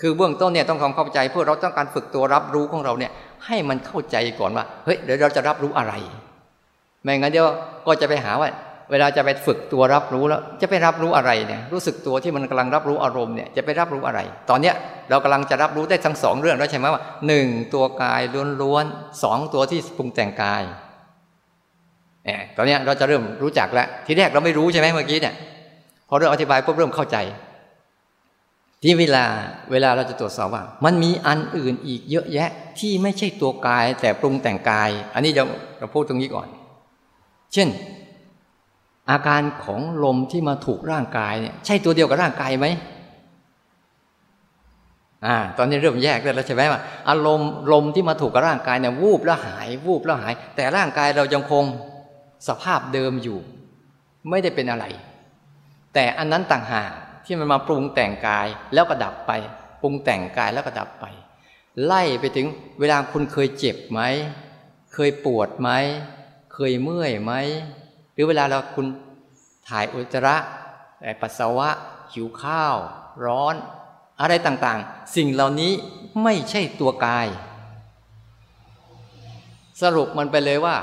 [0.00, 3.12] คือเบื้องต้นเนี่ยต้องความเข้าใจเพื่อเราต้องการฝึกตัวรับรู้ของเราเนี่ย
[3.46, 5.92] ให้มันเข้าใจก่อนว่าเฮ้ยเดี๋ยวเราจะรับรู้อะไร
[7.02, 7.46] ไม่งั้นเดี๋ยว
[7.86, 8.48] ก็จะไปหาว่า
[8.90, 14.20] เวลาจะไปฝึกตัวรับรู้แล้ว จะไปรับรู้อะไรเนี่ยรู้สึกตัวที่มันกำลังรับรู้อารมณ์เนี่ยจะไปรับรู้อะไร
[14.50, 14.74] ตอนเนี้ย
[15.10, 18.20] เรากำลังจะรับรู้ได้ทั้งสองเรื่องแล้วใช่ไหมว่าหนึ่งตัวกาย
[18.62, 20.62] ล้วนๆสองตัวที่ปรุงแต่งกาย
[22.24, 25.34] เนี่ยตอนนี้เราจะเริ่มรู้จักแล้ว ทีแรกเราไม่รู้ใช่ไหมเมื่อกี้เนี่ย
[26.08, 27.16] พอเริ่มอธิบายปุ๊บเริ่มเข้าใจ
[28.82, 29.24] ที่เวลา
[29.70, 35.44] เวลาเราจะตรวจสอบว่า มันมีอันอื่นอีกเยอะแยะที่ไม่ใช่ตัวกาย แต่ปรุงแต่งกาย อันนี้เรา
[35.78, 36.48] เราพูดตรงนี้ก่อน
[37.52, 37.68] เช่น
[39.10, 42.66] อาการของลมที่มาถูกร่างกายเนี่ยใช่ตัวเดียวกับร่างกายไหม
[45.26, 51.64] อ่าตอนนี้เริ่มแยกแล้วใช่ไหมว่าอารมณ์ลมที่มาถูกกับร่างกายเนี่ยวูบแล้วหาย วูบแล้วหาย แต่ร่างกายเรายังคง
[52.48, 53.38] สภาพเดิมอยู่
[54.30, 54.84] ไม่ได้เป็นอะไร
[55.94, 56.90] แต่อันนั้นต่างหาก
[57.30, 59.32] ที่มันมาปรุงแต่งกายแล้วก็ดับไป
[59.82, 61.04] ปรุงแต่งกายแล้วก็ดับไป
[61.84, 62.46] ไล่ไปถึง
[62.80, 64.00] เวลาคุณเคยเจ็บไหม
[64.94, 65.70] เคยปวดไหม
[66.52, 67.32] เคยเมื่อยไหม
[68.12, 68.86] หรือเวลาเราคุณ
[69.68, 70.36] ถ่ายอุจจาระ
[71.20, 71.68] ปัสสาวะ
[72.12, 72.76] หิวข้าว
[73.24, 73.54] ร้อน
[74.20, 75.72] อะไรต่างๆ สิ่งเหล่านี้
[76.22, 77.26] ไม่ใช่ตัวกาย
[79.82, 80.76] สรุปมันไปเลยว่า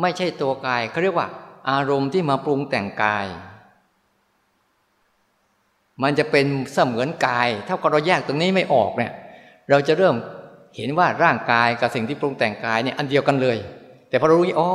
[0.00, 1.28] ไม่ใช่ตัวกายเขาเรียกว่า
[1.70, 3.26] อารมณ์ที่มาปรุงแต่งกาย
[6.02, 9.12] มันจะเป็นเสมือนกายเท่าเราแยกตรงนี้ไม่ออกเนี่ย
[9.70, 10.14] เราจะเริ่ม
[10.76, 13.56] เห็นว่าร่างกายกับสิ่งที่ปรุงแต่งกายเนี่ยอันเดียวกันเลย
[14.08, 14.70] แต่พอเรารู้อ๋อ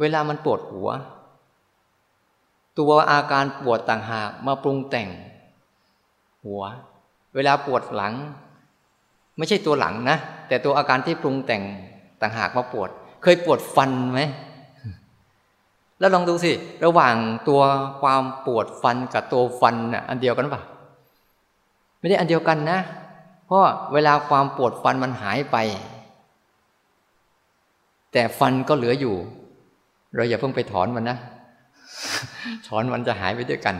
[0.00, 0.88] เวลามันปวดหัว
[2.78, 5.08] ตัวอาการปวดต่างหากมาปรุงแต่ง
[6.44, 6.62] หัว
[7.34, 8.14] เวลาปวดหลัง
[9.38, 11.62] ไม่ใช่ตัวหลังนะ แต่ตัวอาการที่ปรุงแต่ง
[12.20, 12.88] ต่างหากมาปวด
[13.22, 14.20] เคยปวดฟันไหม
[16.02, 16.52] แล้วลองดูสิ
[16.84, 17.16] ระหว่าง
[17.48, 17.62] ตัว
[18.00, 20.60] ความปวดฟันกับตัวฟันน่ะอันเดียวกันปะ
[21.98, 22.78] ไม่ได้อันเดียวกันนะ
[23.46, 25.56] เพราะเวลาความปวดฟันมันหายไป
[28.12, 29.14] แต่ฟันก็เหลืออยู่
[30.14, 31.18] เราอย่าเพิ่งไปถอนมันนะ
[32.68, 33.76] ถอนมันจะหายไปด้วยกัน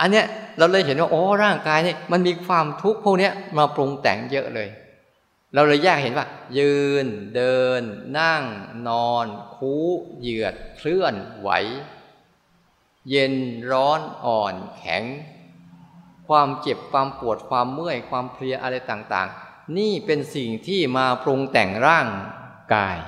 [0.00, 0.24] อันเนี้ย
[0.58, 4.70] เราเลยเห็นว่าโอ้ร่างกายนี่มันมีความทุกข์พวกเนี้ยมาปรุงแต่งเยอะเลย
[5.54, 6.26] เราเลยแยกเห็นว่า
[6.58, 7.82] ยืนเดิน
[8.18, 8.42] นั่ง
[8.88, 9.86] นอน คู้
[10.18, 11.50] เหยียด เคลื่อนไหว
[13.08, 13.34] เย็น
[13.70, 15.04] ร้อนอ่อนแข็ง
[16.28, 22.08] ความเจ็บความปวดความเมื่อยความเพลียอะไรต่างๆ นี่เป็นสิ่งที่มาปรุงแต่งร่าง
[22.74, 22.98] กาย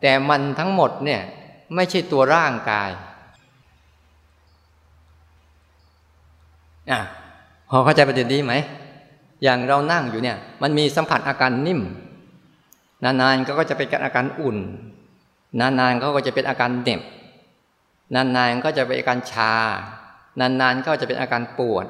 [0.00, 1.22] แต่มันทั้งหมดเนี่ย
[1.74, 2.90] ไม่ใช่ตัวร่างกาย
[6.90, 7.00] อะ
[7.70, 8.54] พอเข้าใจประเด็นนี้ไหม
[9.44, 11.80] อย่างเรานั่งอยู่เนี่ย มันมีสัมผัสอาการนิ่ม
[13.04, 14.58] นานๆก็จะเป็นอาการอุ่น
[15.60, 17.02] นานๆก็จะเป็นอาการเด็บ
[18.14, 19.52] นานๆก็จะเป็นอาการชา
[20.40, 21.86] นานๆก็จะเป็นอาการปวด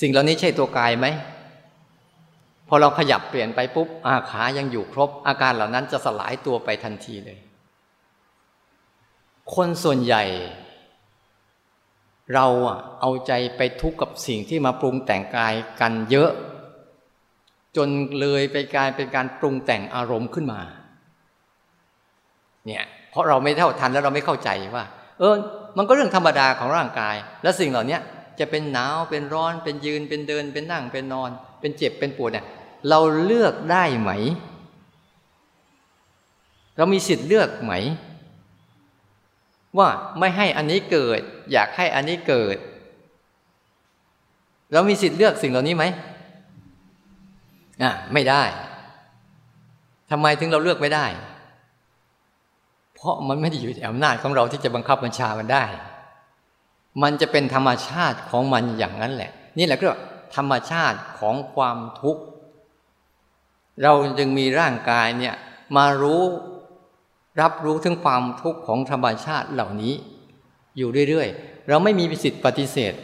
[0.00, 1.06] สิ่งเหล่านี้ใช่ตัวกายไหม
[2.68, 7.38] พอเราขยับเปลี่ยนไปปุ๊บอาขายังอยู่ครบ อาการเหล่านั้นจะสลายตัวไปทันทีเลย
[9.54, 10.24] คนส่วนใหญ่
[12.34, 12.46] เรา
[13.00, 16.30] เอาใจไปทุกข์กับสิ่งที่มาปรุงแต่งกายกันเยอะ
[17.76, 17.88] จน
[18.20, 20.60] เลยไปกลายเป็นการปรุงแต่งอารมณ์ขึ้นมา
[22.66, 24.84] เนี่ยเพราะเราไม่เท่าทันแล้วเราไม่เข้าใจว่า
[25.18, 25.34] เออ
[25.78, 27.98] มันก็เรื่องธรรมดาของร่างกาย และสิ่งเหล่านี้
[28.40, 32.46] จะเป็นหนาวเป็นร้อนเป็นยืนเป็นเดิน เป็นนั่งเป็นนอน เป็นเจ็บเป็นปวดเนี่ย
[32.88, 34.10] เราเลือกได้ไหม
[36.76, 37.72] เรามีสิทธิ์เลือกไหม
[39.78, 41.20] ว่าไม่ให้อันนี้เกิด
[41.52, 42.56] อยากให้อันนี้เกิด
[44.72, 45.84] เรามีสิทธิ์เลือกสิ่งเหล่านี้ไหม
[47.82, 48.42] อะไม่ได้
[50.10, 51.06] ทำไมถึงเราเลือกไม่ได้
[52.94, 55.64] เพราะมันไม่ได้อยู่ในอำนาจของเราที่จะบังคับบัญชามันได้
[57.02, 59.90] มันจะเป็นธรรมชาติของมันอย่างนั้นแหละ นี่แหละก็
[60.36, 62.22] ธรรมชาติของความทุกข์
[63.82, 65.34] เราจึงมีร่างกายเนี่ย
[65.76, 66.22] มารู้
[67.40, 69.94] รับรู้ถึงความทุกข์ของธรรมชาติเหล่านี้
[70.76, 72.94] อยู่เรื่อยๆ เราไม่มีสิทธิ์ปฏิเสธ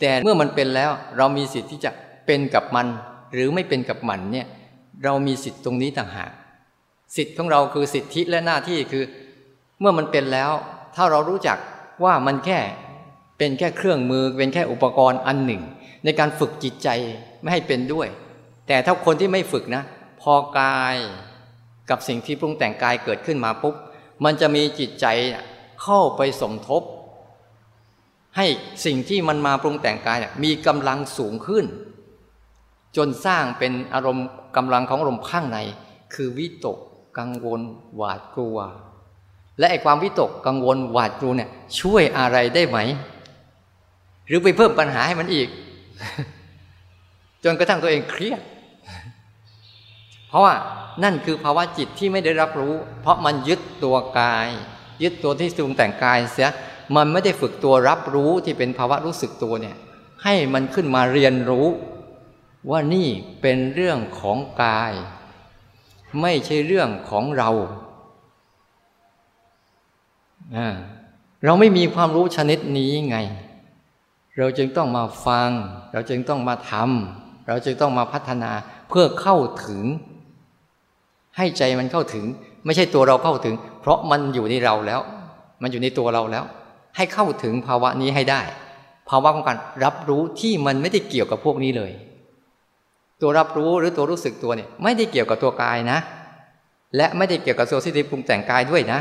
[0.00, 1.90] แต่เมื่อมันเป็นแล้วเรามีสิทธิ์ที่จะ
[2.26, 2.86] เป็นกับมัน
[3.32, 4.46] หรือไม่เป็นกับมันเนี่ย
[5.04, 6.30] เรามีสิทธิ์ตรงนี้ต่างหาก
[7.16, 9.04] สิทธิ์ของเราคือสิทธิและหน้าที่คือ
[9.80, 10.50] เมื่อมันเป็นแล้ว
[10.96, 11.58] ถ้าเรารู้จัก
[12.04, 12.60] ว่ามันแค่
[13.38, 15.62] เป็นแค่เครื่องมือเป็นแค่อุปกรณ์อันหนึ่ง
[16.04, 16.88] ในการฝึกจิตใจ
[17.40, 18.08] ไม่ให้เป็นด้วย
[18.66, 19.82] แต่ถ้าคนที่ไม่ฝึกนะ
[20.22, 20.96] พอกาย
[21.90, 23.74] กับสิ่งที่ปรุงแต่งกายเกิดขึ้นมาปุ๊บ
[24.24, 25.06] มันจะมีจิตใจ
[25.82, 26.82] เข้าไปสมทบ
[28.36, 28.46] ให้
[28.84, 31.64] สิ่งที่มันมาปรุงแต่งกายมีกำลังสูงขึ้น
[32.96, 35.58] จนสร้างเป็นอารมณ์กำลังของอารมณ์ข้างใน
[36.14, 36.78] คือวิตก
[37.18, 37.60] กังวล
[37.96, 38.58] หวาดกลัว
[39.58, 42.78] และไอ้ความวิตกกังวลหวาดกลัวเนี่ยช่วยอะไรได้ไหม
[44.26, 45.48] หรือไปเพิ่มปัญหาให้มันอีก
[47.44, 48.40] จนกระทั่งตัวเองเครียด
[50.28, 50.54] เพราะว่า
[51.02, 54.48] นั่นคือภาวะจิตที่ไม่ได้รับรู้ เพราะมันยึดตัวกาย
[55.02, 56.50] ยึดตัวที่ปรุงแต่งกายเสีย
[56.96, 59.76] มันไม่ได้ฝึกตัวรับรู้ที่เป็นภาวะรู้สึกตัวเนี่ย
[60.24, 61.66] ให้มันขึ้นมาเรียนรู้
[62.70, 63.08] ว่านี่
[63.40, 64.92] เป็นเรื่องของกาย
[66.20, 67.50] ไม่ใช่เรื่องของเรา
[71.44, 73.18] เราไม่มีความรู้ชนิดนี้ไง
[74.38, 75.50] เราจึงต้องมาฟัง
[75.92, 78.50] เราจึงต้องมาทำเราจึงต้องมาพัฒนา
[78.88, 79.36] เพื่อเข้า
[79.66, 79.84] ถึง
[81.38, 82.24] ให้ใจมันเข้าถึง
[82.64, 85.00] ไม่ใช่ตัวเราเข้าถึง เพราะมันอยู่ในเราแล้ว
[85.62, 86.44] มันอยู่ในตัวเราแล้ว
[86.96, 88.40] ให้เข้าถึงภาวะนี้ให้ได้
[89.08, 91.92] ภาวะของการรับรู้ที่มันไม่ได้เกี่ยวกับพวกนี้เลย
[93.20, 95.98] ตัวรับรู้หรือตัวรู้สึกตัวเนี่ยไม่ได้เกี่ยวกับตัวกายนะ
[96.96, 98.98] และไม่ได้เกี่ยวกับโซซิทีปรุงแต่งกายด้วยนะ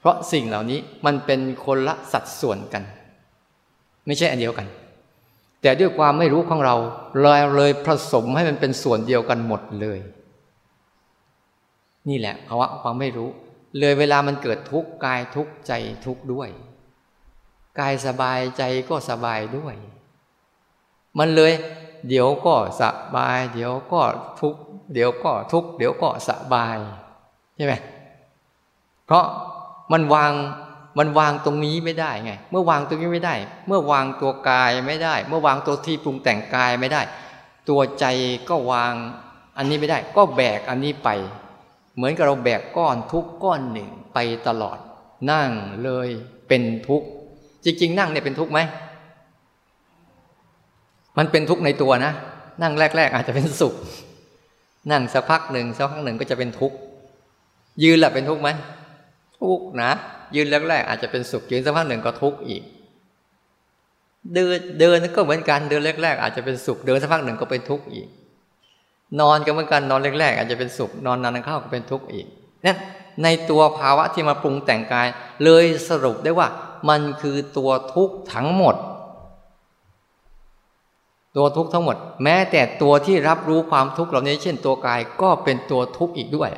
[0.00, 2.82] เพราะสิ่งเหล่านี้มันเป็นคนละสัดส่วนกัน
[4.06, 4.66] ไม่ใช่อันเดียวกัน
[5.62, 6.76] แต่ด้วยความไม่รู้ของเรา
[7.20, 9.98] เลยเลยผสมให้มันเป็นส่วนเดียวกันหมดเลย
[12.08, 13.30] นี่แหละภาวะความไม่รู้
[13.78, 15.72] เลยเวลามันเกิดทุกข์กายทุกข์ใจ
[16.06, 16.48] ทุกข์ด้วย
[17.80, 19.74] กายสบายใจก็สบายด้วย
[21.18, 21.52] มันเลย
[22.08, 22.82] เดี๋ยวก็ส
[23.14, 24.02] บาย เดี๋ยวก็
[24.40, 24.60] ทุกข์
[24.92, 26.76] เดี๋ยวก็ทุกข์เดี๋ยวก็สบาย
[27.56, 27.74] ใช่ไหม
[29.06, 29.24] เพราะ
[29.92, 30.32] มันวาง
[30.98, 33.34] มันวางตรงนี้ไม่ได้ไง เมื่อวางตรงนี้ไม่ได้
[33.66, 37.02] เมื่อวางตัวกายไม่ได้ เมื่อวางตัวที่ปรุงแต่งกายไม่ได้
[37.68, 38.04] ตัวใจ
[38.48, 38.94] ก็วาง
[39.56, 41.08] อันนี้ไม่ได้ ก็แบกอันนี้ไป
[41.96, 44.78] เหมือนกับเราแบกก้อนทุกก้อนหนึ่งไปตลอด
[45.30, 45.50] นั่ง
[45.84, 46.08] เลย
[46.48, 47.06] เป็นทุกข์
[47.64, 48.60] จริง ๆ นั่งเนี่ยเป็นทุกข์ไหม
[51.18, 52.12] มันเป็นทุกข์ในตัวนะ
[52.62, 53.74] นั่งแรก ๆ อาจจะเป็นสุข
[54.90, 56.76] นั่งสักพักหนึ่งสักพักหนึ่งก็จะเป็นทุกข์
[57.82, 58.48] ยืนแหละเป็นทุกข์ไหม
[59.40, 59.92] ทุกข์นะ
[60.34, 62.62] ยืนแรกๆอาจจะเป็นสุข ยืนสักพักหนึ่งก็ทุกข์อีก
[64.34, 68.08] เดินเดินก็เหมือนกัน เดินแรก ๆ อาจจะเป็นสุข เดินสักพักหนึ่งก็เป็นทุกข์อีก
[69.20, 72.26] นอนก็เหมือนกันนอนแรกๆ อาจจะเป็นสุขนอนนานๆเข้าก็เป็นทุกข์อีก
[72.64, 72.76] นั่น
[73.22, 75.08] ในตัวภาวะที่มาปรุงแต่งกาย
[75.44, 76.48] เลยสรุปได้ว่า
[76.88, 78.76] มันคือตัวทุกข์ทั้งหมด
[81.36, 86.50] ตัวทุกข์ทั้งหมด แม้แต่ตัวที่รับรู้ความทุกข์เหล่านี้ เช่นตัวกายก็เป็นตัวทุกข์อีกด้วย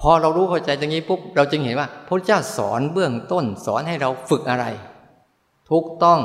[0.00, 4.66] พอเรารู้เข้าใจตรงนี้ปุ๊บเราจึงเห็นว่าพระเจ้าสอนเบื้องต้นสอนให้เราฝึกอะไร
[5.70, 6.20] ทุกต้อง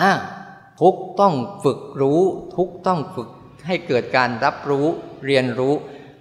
[0.00, 0.12] อ่า
[0.80, 1.34] ทุกต้อง
[1.64, 2.20] ฝึกรู้
[2.56, 3.28] ทุกต้องฝึก
[3.66, 4.86] ให้เกิดการรับรู้
[5.26, 5.74] เรียนรู้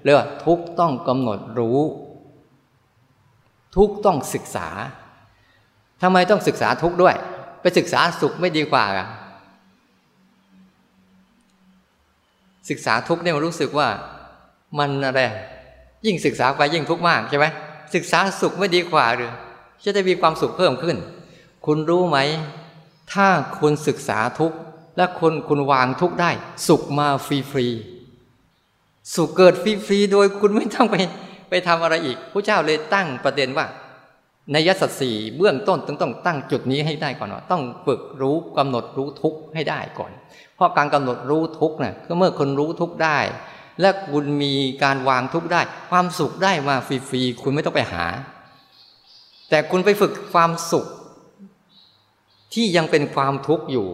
[0.03, 1.79] เรียกว่าทุกต้องกำหนดรู้
[3.75, 4.67] ทุกต้องศึกษา
[6.01, 7.15] ทำไมต้องศึกษาทุกด้วย
[7.61, 9.07] ไปศึกษาสุขไม่ดีกว่าอะ
[12.69, 13.87] ศึกษาทุกเนี่ยมันรู้สึกว่า
[14.79, 15.21] มันอะไร
[16.05, 17.45] ยิ่งศึกษาไปยิ่งทุกข์มากใช่ไหม
[17.95, 19.31] ศึกษาสุขไม่ดีกว่าหรือ
[19.83, 20.97] จะได้มีความสุขเพิ่มขึ้น
[21.65, 22.17] คุณรู้ไหม
[23.13, 23.27] ถ้า
[23.59, 24.53] คุณศึกษาทุก
[24.97, 26.31] และคนคุณวางทุกได้
[26.67, 27.67] สุขมาฟรีฟรี
[29.15, 30.95] สุขเกิดฟรีฟรีโดยคุณไม่ต้องไป
[31.49, 33.65] ไปทำอะไรอีกพระเจ้าเลยตั้งประเด็นว่า
[34.51, 40.11] ในยสัตสีเบื้องต้นต้องต้องตั้งจุดนี้ให้ได้ก่อนว่าต้องฝึกรู้กำหนดรู้ทุกให้ได้ก่อน
[40.55, 43.19] เพราะการกำหนดรู้ทุกเนี่ยก็เมื่อคนรู้ทุกได้
[43.81, 48.05] และคุณมีการวางทุกข์ได้ ความสุขได้มาฟรีๆคุณไม่ต้องไปหา
[49.49, 50.85] แต่คุณไปฝึกความสุข
[52.55, 53.87] ที่ยังเป็นความทุกข์อยู่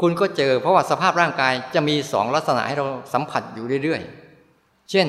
[0.00, 5.08] คุณก็เจอเพราะว่าสภาพร่างกายจะมีสองลักษณะให้เราสัมผัสอยู่เรื่อยๆ เช่น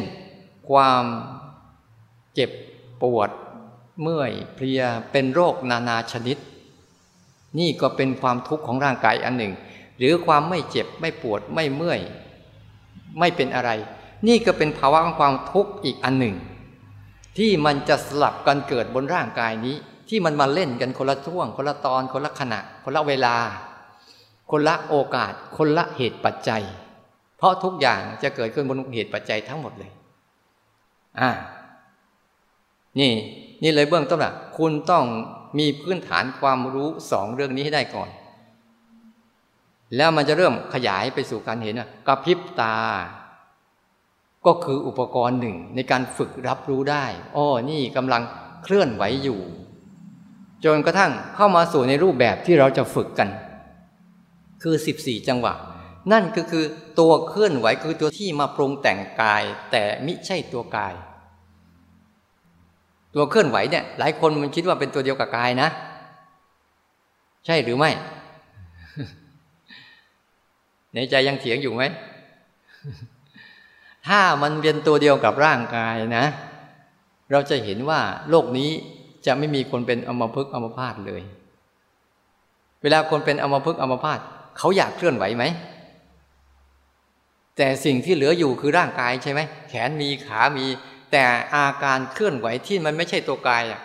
[0.70, 1.04] ความ
[2.34, 2.52] เจ็บ
[3.02, 3.30] ปวด
[4.02, 6.38] เมื่อยเพลียเป็นโรคนานาชนิด
[7.60, 9.54] นี่ก็เป็นความทุกข์ของร่างกายอันหนึ่ง
[9.98, 12.00] หรือความไม่เจ็บไม่ปวดไม่เมื่อย
[13.20, 13.72] ไม่เป็นอะไร
[14.28, 16.36] นี่ก็เป็นภาวะของความทุกข์อีกอันหนึ่ง
[17.38, 19.76] ที่มันจะสลับกันเกิดบนร่างกายนี้
[20.10, 23.36] ที่มันมาเล่นกันคนละช่วง คนละตอน คนละขณะ คนละเวลา
[24.52, 26.64] คนละโอกาส คนละเหตุปัจจัย
[27.38, 29.92] เพราะทุกอย่างจะเกิดขึ้นบนเหตุปัจจัยทั้งหมดเลย
[31.20, 31.30] อ่า
[33.00, 33.12] นี่
[33.64, 35.06] นี่เลยเบื้องต้นอะคุณต้อง
[35.60, 38.10] มีพื้นฐานความรู้สองเรื่องนี้ให้ได้ก่อน
[39.96, 41.76] แล้วมันจะเริ่มขยายไปสู่การเห็น
[42.08, 42.78] กระพริบตา
[44.46, 48.22] ก็คืออุปกรณ์หนึ่งในการฝึกรับรู้ได้ อ้อ นี่กำลัง
[48.64, 49.40] เคลื่อนไหวอยู่
[50.66, 53.30] จนกระทั่งเข้ามาสู่ในรูปแบบที่เราจะฝึกกัน
[54.64, 55.54] คือ 14 จังหวะ
[56.12, 56.64] นั่นก็คือ
[57.00, 60.94] ตัวเคลื่อนไหวคือตัวที่มาปรุงแต่งกาย แต่มิใช่ตัวกาย
[63.16, 65.70] ตัวเคลื่อนไหวเนี่ย หลายคนมันคิดว่าเป็นตัวเดียวกับกายนะ
[67.46, 67.92] ใช่หรือไม่
[70.94, 71.84] ในใจยังเถียงอยู่ไหม
[74.08, 76.26] ถ้ามันเป็นตัวเดียวกับร่างกายนะ
[77.32, 78.72] เราจะเห็นว่าโลกนี้
[79.26, 81.22] จะไม่มีคนเป็นอมพึกอมพาตเลย
[82.82, 84.20] เวลาคนเป็นอมพึกอมพาต
[84.58, 85.44] เขาอยากเคลื่อนไหวไหม
[87.58, 90.66] แต่สิ่งที่เหลืออยู่คือร่างกายใช่ไหม แขนมีขามี
[91.12, 93.82] แต่อาการเคลื่อนไหวที่มันไม่ใช่ตัวกายอะ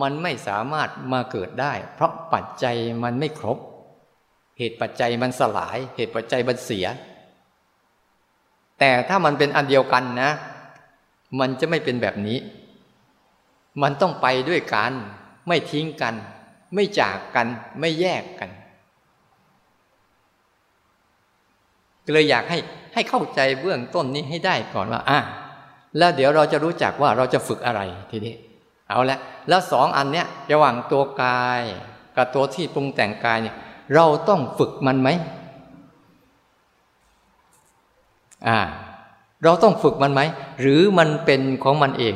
[0.00, 3.58] มันไม่สามารถมาเกิดได้ เพราะปัจจัยมันไม่ครบ
[4.58, 6.86] เหตุปัจจัยมันสลาย เหตุปัจจัยมันเสีย
[8.78, 10.30] แต่ถ้ามันเป็นอันเดียวกันนะ
[11.40, 12.38] มันจะไม่เป็นแบบนี้
[13.82, 14.92] มันต้องไปด้วยกัน
[15.48, 16.14] ไม่ทิ้งกัน
[16.74, 17.46] ไม่จากกัน
[17.80, 18.50] ไม่แยกกัน
[22.04, 22.58] ก็เลยอยากให้
[22.94, 25.18] ให้เข้าใจเบื้องต้นนี้ให้ได้ก่อนว่าอะ
[25.98, 27.80] แล้วเดี๋ยวเราจะรู้จักว่าเราจะฝึกอะไร
[28.10, 28.34] ทีนี้
[28.88, 31.62] เอาละแล้วสองอันเนี้ยระหว่างตัวกาย
[32.16, 33.56] กับตัวที่ปรุงแต่งกายเนี่ย
[33.94, 35.08] เราต้องฝึกมันไหม
[38.48, 38.58] อ่า
[39.44, 40.20] เราต้องฝึกมันไหม
[40.60, 42.14] หรือมันเป็นของมันเอง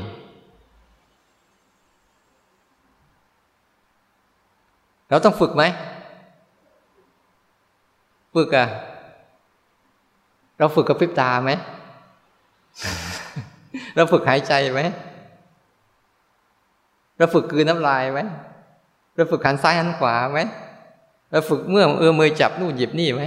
[5.15, 5.65] เราต้องฝึกไหม
[8.35, 8.67] ฝึกอะ
[10.59, 11.53] เราฝึกกับพริบตาไหม
[13.95, 14.81] เราฝึกหายใจไหม
[17.19, 18.21] เราฝึกกืนน้ำลายไหม
[19.15, 20.41] เราฝึกหันซ้ายหันขวาไหม
[21.31, 23.23] เราฝึกเมื่อเออมือจับนู่นหยิบนี่ไหม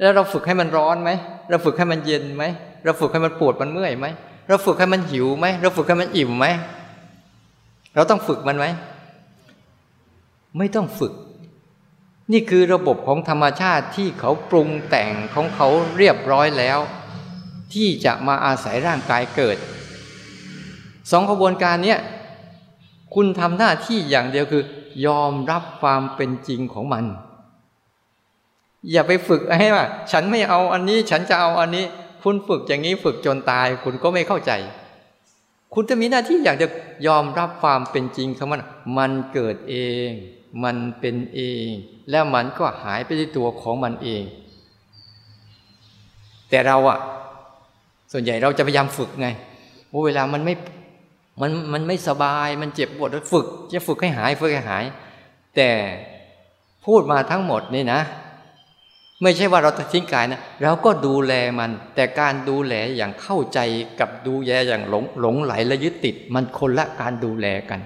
[0.00, 1.10] แล้วเราฝึกให้มันร้อนไหม
[1.50, 2.44] เราฝึกให้มันเย็นไหม
[2.84, 4.06] เราฝึกให้มันปวดมันเมื่อยไหม
[4.48, 6.46] เราฝึกให้มันหิวไหมเราฝึกให้มันอิ่มไหม
[7.94, 8.68] เราต้องฝึกมันไหม
[10.58, 11.12] ไม่ต้องฝึก
[12.32, 16.78] นี่คือระบบของธรรมชาติที่เขาปรุงแต่งของเขาเรียบร้อยแล้ว
[17.74, 19.56] ที่จะมาอาศัยร่างกายเกิด
[21.10, 21.98] สองขบวนการเนี้ย
[23.14, 24.64] คุณทำหน้าที่อย่างเดียวคือ
[25.06, 27.04] ยอมรับความเป็นจริงของมัน
[28.90, 31.84] อย่าไปฝึกให้ว่า ฉันไม่เอาอันนี้ฉันจะเอาอันนี้
[32.22, 34.52] คุณฝึกอย่างนี้ฝึกจนตาย คุณก็ไม่เข้าใจ
[35.74, 36.68] คุณจะมีหน้าที่อยากจะ
[37.06, 38.62] ยอมรับความเป็นจริงของมัน
[38.96, 39.76] มันเกิดเอ
[40.08, 40.10] ง
[40.64, 41.68] มันเป็นเอง
[42.10, 44.22] แล้วมันก็หายไปที่ตัวของมันเอง
[46.50, 46.98] แต่เราอะ
[48.12, 49.28] ส่วนใหญ่เราจะพยายามฝึกไง
[49.92, 50.54] ว่าเวลามันไม่
[51.40, 54.84] มันมันไม่สบายมันเจ็บปวดฝึก จะฝึกให้หายฝึกให้หาย
[55.56, 55.70] แต่
[56.86, 58.00] พูดมาทั้งหมดนี่นะ
[59.22, 63.58] ไม่ใช่ว่าเราจะทิ้งกายนะเราก็ดูแลมัน แต่การดูแลอย่างเข้าใจ
[64.00, 67.80] กับดูแลอย่างหลงหลงไหลและยึดติด มันคนละการดูแลกัน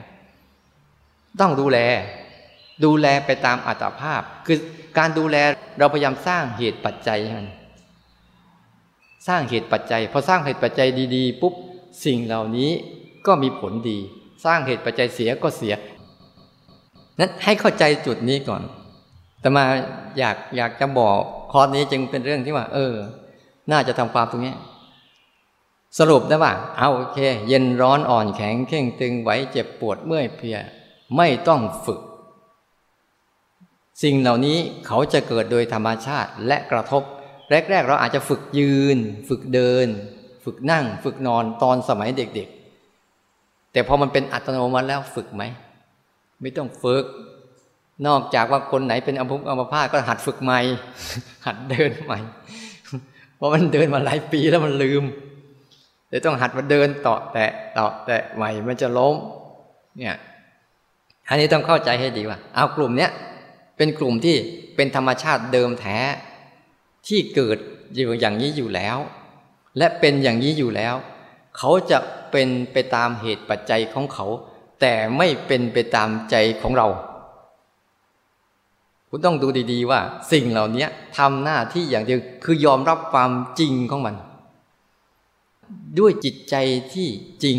[1.41, 1.79] ต้องดูแล
[2.85, 4.59] ดูแลไปตามอัตภาพ คือ
[4.99, 5.37] การดูแล
[5.79, 7.49] เราพยายามสร้างเหตุปัจจัยมัน
[9.29, 11.55] สร้างเหตุปัจจัยพอสร้างเหตุปัจจัยดีๆ ปุ๊บ
[12.05, 12.71] สิ่งเหล่านี้
[13.27, 13.99] ก็มีผลดี
[14.45, 15.75] สร้างเหตุปัจจัยเสียก็เสีย
[17.19, 18.63] นั้นให้เข้าใจจุดนี้ก่อน
[19.41, 19.65] แต่มา
[20.19, 21.19] อยากอยากจะบอก
[21.53, 22.95] คอร์สนี้จึงเป็นเรื่องที่ว่า เออ
[23.71, 24.55] น่าจะทำความตรงนี้
[25.99, 27.19] สรุปได้ว่า เอาโอเค
[27.49, 30.59] เย็นร้อนอ่อนแข็งเข่งตึงไหวเจ็บปวดเมื่อยเพลีย
[31.17, 32.01] ไม่ต้องฝึก
[34.03, 37.03] สิ่งเหล่านี้เขาจะเกิดโดยธรรมชาติและกระทบ
[37.51, 38.97] แรก ๆ เราอาจจะฝึกยืน
[39.29, 39.87] ฝึกเดิน
[40.45, 42.49] ฝึกนั่ง ฝึกนอนตอนสมัยเด็ก
[43.11, 45.43] ๆ แต่พอมันเป็นอัตโนมัติแล้วฝึกไหม
[46.41, 47.05] ไม่ต้องฝึก
[48.07, 50.61] นอกจากว่าคนไหนเป็นอัมพุอัมพาตก็หัดฝึกใหม่
[51.47, 52.19] หัดเดินใหม่
[53.37, 55.05] เพราะมันเดินมาหลายปีแล้วมันลืม
[56.09, 59.15] เลยต้องหัดมาเดินต่อแตะต่อแตะใหม่มันจะล้ม
[59.99, 60.17] เนี่ย
[61.29, 63.11] อันนี้ต้องเข้าใจให้ดีว่า เอากลุ่มเนี้ย
[63.77, 64.37] เป็นกลุ่มที่
[64.77, 65.99] เป็นธรรมชาติเดิมแท้
[67.07, 67.59] ที่เกิด
[67.95, 68.99] อยู่อย่างนี้อยู่แล้ว
[69.79, 70.95] และเป็นอย่างนี้อยู่แล้ว
[71.59, 71.99] เขาจะ
[72.31, 74.27] เป็นไปตามเหตุปัจจัยของเขา
[74.81, 76.89] แต่ไม่เป็นไปตามใจของเรา
[79.09, 80.01] คุณต้องดูดีๆว่า
[80.33, 80.87] สิ่งเหล่านี้
[81.19, 84.17] ทำหน้าที่อย่างเดียวคือยอมรับความจริงของมัน
[85.99, 86.55] ด้วยจิตใจ
[86.95, 87.09] ที่
[87.43, 87.59] จริง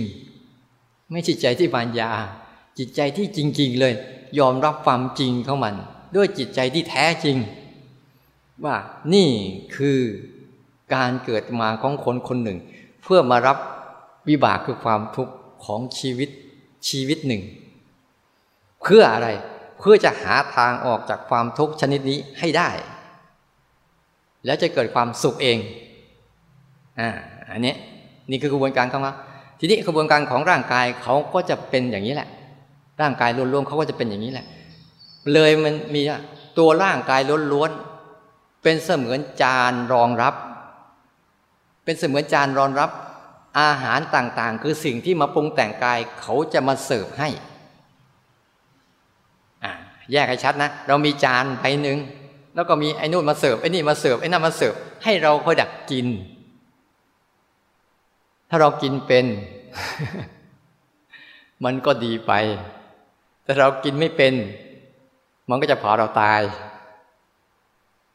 [1.11, 2.09] ไม่จิตใจที่บานยา
[2.77, 3.93] จิตใจที่จริงๆเลย
[4.39, 5.75] ยอมรับความจริงของมัน
[6.15, 7.37] ด้วยจิตใจที่แท้จริง
[8.65, 8.75] ว่า
[9.13, 9.29] นี่
[9.75, 9.99] คือ
[10.95, 12.57] การเกิดมาของคนคนหนึ่ง
[13.03, 13.57] เพื่อมารับ
[14.29, 15.33] วิบากคือความทุกข์
[15.65, 16.29] ของชีวิต
[16.89, 17.41] ชีวิตหนึ่ง
[18.81, 19.27] เพื่ออะไร
[19.79, 22.69] เพื่อจะหาทางออกจากความทุกข์ชนิดนี้ให้ได้
[24.45, 25.57] แล้วจะเกิดความสุขเอง
[26.99, 27.09] อ่า
[27.51, 27.73] อันนี้
[28.29, 29.11] นี่คือกระบวนการเข้ามา
[29.59, 32.29] ทีนี้กระบวนการของร่างกายเขาก็จะเป็นอย่างนี้แหละ
[33.01, 34.45] ร่างกายล้วนๆเขาก็จะเป็นอย่างนี้แหละ
[35.33, 36.01] เลยมันมี
[36.57, 37.21] ตัวร่างกาย
[37.51, 40.35] ล้วนๆเป็นเสมือนจานรองรับ
[41.83, 42.89] เป็นเสมือนจานรองรับ
[43.59, 47.29] อาหารต่างๆ คือสิ่งที่มาปรุงแต่งกายเขาจะมาเสิร์ฟให้
[50.11, 51.97] แยกให้ชัดนะ เรามีจานใบหนึ่ง
[52.55, 54.73] แล้วก็มีไอ้นู่นมาเสิร์ฟไอ้นี่มาเสิร์ฟไอ้นั่นมาเสิร์ฟ
[55.03, 56.07] ให้เราคอยดักกิน
[58.49, 59.25] ถ้าเรากินเป็น
[61.65, 62.33] มันก็ดีไป
[63.43, 64.33] แต่เรากินไม่เป็น
[65.49, 66.41] มันก็จะพาเราตาย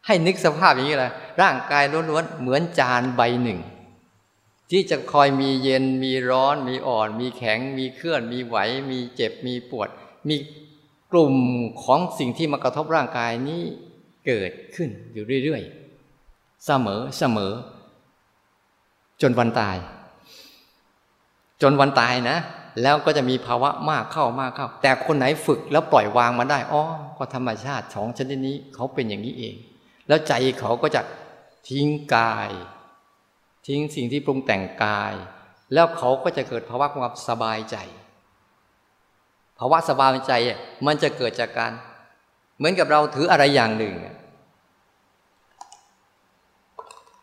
[0.06, 1.12] ให้นึกสภาพอย่างนี้เลย
[1.42, 3.60] ร่างกายล้วนๆเหมือนจานใบหนึ่ง
[4.70, 8.56] ที่จะคอยมีเย็นมีร้อน มีอ่อน มีแข็ง มีเคลื่อน มีไหว
[8.90, 9.88] มีเจ็บมีปวด
[10.28, 10.36] มี
[11.12, 11.34] กลุ่ม
[11.84, 13.62] ของสิ่งที่มากระทบร่างกายนี้
[14.26, 17.52] เกิดขึ้นอยู่เรื่อยๆ เสมอเสมอ
[19.22, 19.76] จนวันตาย
[21.62, 22.36] จนวันตายนะ
[22.82, 26.82] แล้วก็จะมีภาวะมากเข้ามากเข้า แต่คนไหนฝึกแล้วปล่อยวางมาได้อ๋อ
[27.18, 29.54] ก็ธรรมชาติของชนิดนี้เขาเป็นอย่างนี้เอง
[30.08, 31.00] แล้วใจเขาก็จะ
[31.68, 32.50] ทิ้งกาย
[33.66, 35.14] ทิ้งสิ่งที่ปรุงแต่งกาย
[35.72, 37.76] แล้วเขาก็จะเกิดภาวะความสบายใจ
[39.58, 40.32] ภาวะสบายใจ
[40.86, 41.72] มันจะเกิดจากการ
[42.56, 43.94] เหมือนกับเราถืออะไรอย่างหนึ่ง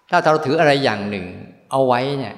[0.10, 1.26] ถ้าเราถืออะไรอย่างหนึ่ง
[1.72, 2.36] เอาไว้เนี่ย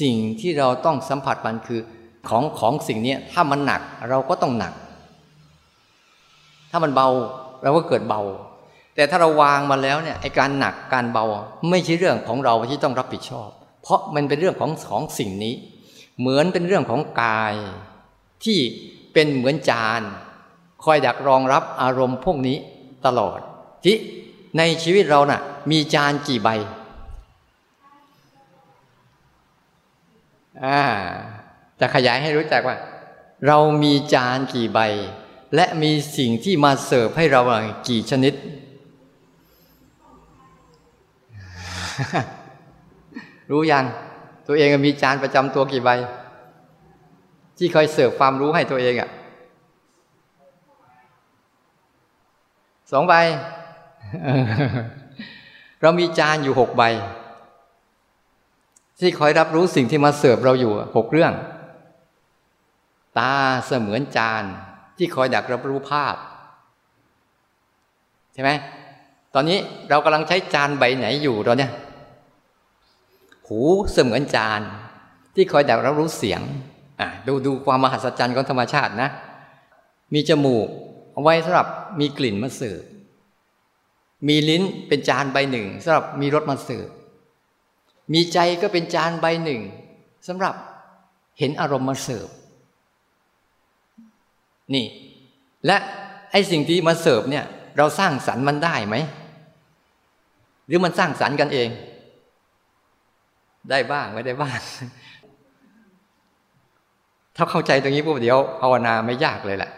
[0.00, 1.80] สิ่งที่เราต้องสัมผัสมันคือ
[2.28, 4.72] ของของสิ่งนี้ถ้ามันหนักเราก็ต้องหนัก
[6.70, 7.08] ถ้ามันเบา
[7.62, 8.20] เราก็เกิดเบา
[8.94, 11.24] แต่ถ้าเราวางมาแล้วเนี่ยไอการหนักการเบา
[11.70, 13.48] ไม่ใช่เรื่องของเราที่ต้องรับผิดชอบ
[13.82, 15.54] เพราะมันเป็นเรื่องของของสิ่งนี้
[16.18, 17.54] เหมือนเป็นเรื่องของกาย
[18.44, 18.58] ที่
[19.12, 20.02] เป็นเหมือนจาน
[20.84, 22.56] คอยดักรองรับอารมณ์พวกนี้
[23.06, 23.38] ตลอด
[23.84, 23.96] ที่
[24.58, 26.48] ในชีวิตเรานะ่ะ มีจานกี่ใบ
[30.64, 30.80] อ่า
[31.84, 32.76] จะขยายให้รู้จักว่า
[33.46, 34.78] เรามีจานกี่ใบ
[35.54, 37.40] และมีสิ่งที่มาเสิร์ฟให้เรา
[37.88, 38.34] กี่ชนิด
[43.50, 43.84] รู้ยัง
[44.46, 45.90] ตัวเองมีจานประจำตัวกี่ใบ
[47.58, 49.10] ที่คอยเสิร์ฟความรู้ให้ตัวเองอะ่ะ
[52.92, 53.14] สองใบ
[55.82, 56.82] เรามีจานอยู่หกใบ
[59.00, 61.32] ที่คอยรับรู้สิ่งที่มาเสิร์ฟเราอยู่หกเรื่อง
[63.18, 63.34] ตา
[63.66, 64.44] เสมือนจาน
[64.98, 66.16] ที่คอยดักรับรู้ภาพ
[68.32, 68.50] ใช่ไหม
[69.34, 69.58] ตอนนี้
[69.88, 71.68] เรากำลังใช้จานใบไหนอยู่ตอนนี้
[73.46, 73.60] หู
[73.92, 74.60] เสมือนจาน
[75.34, 76.40] ที่คอยดักรับรู้เสียง
[77.00, 79.10] อะดูดูความมหัศจรรย์ของธรรมชาตินะ
[80.14, 80.68] มีจมูก
[81.12, 81.66] เอาไว้สำหรับ
[82.00, 82.82] มีกลิ่นมาเสิร์ฟ
[84.28, 86.88] มีลิ้นเป็นจานใบหนึ่งสำหรับมีรสมาเสิร์ฟ
[88.12, 89.62] มีใจก็เป็นจานใบหนึ่ง
[90.28, 90.54] สำหรับ
[91.38, 92.28] เห็นอารมณ์มาเสิร์ฟ
[94.74, 94.86] นี่
[95.66, 95.76] และ
[96.32, 97.44] ไอสิ่งที่มาเสิร์ฟเนี่ย
[97.76, 98.96] เราสร้างสรรค์มันได้ไหม
[100.66, 101.68] หรือมันสร้างสรรค์กันเอง
[103.70, 104.58] ได้บ้างไม่ได้บ้าง
[107.36, 109.70] ถ้าเข้าใจตรงนี้ปุ๊บเดี๋ยวภาวนาไม่ยากเลยแหละ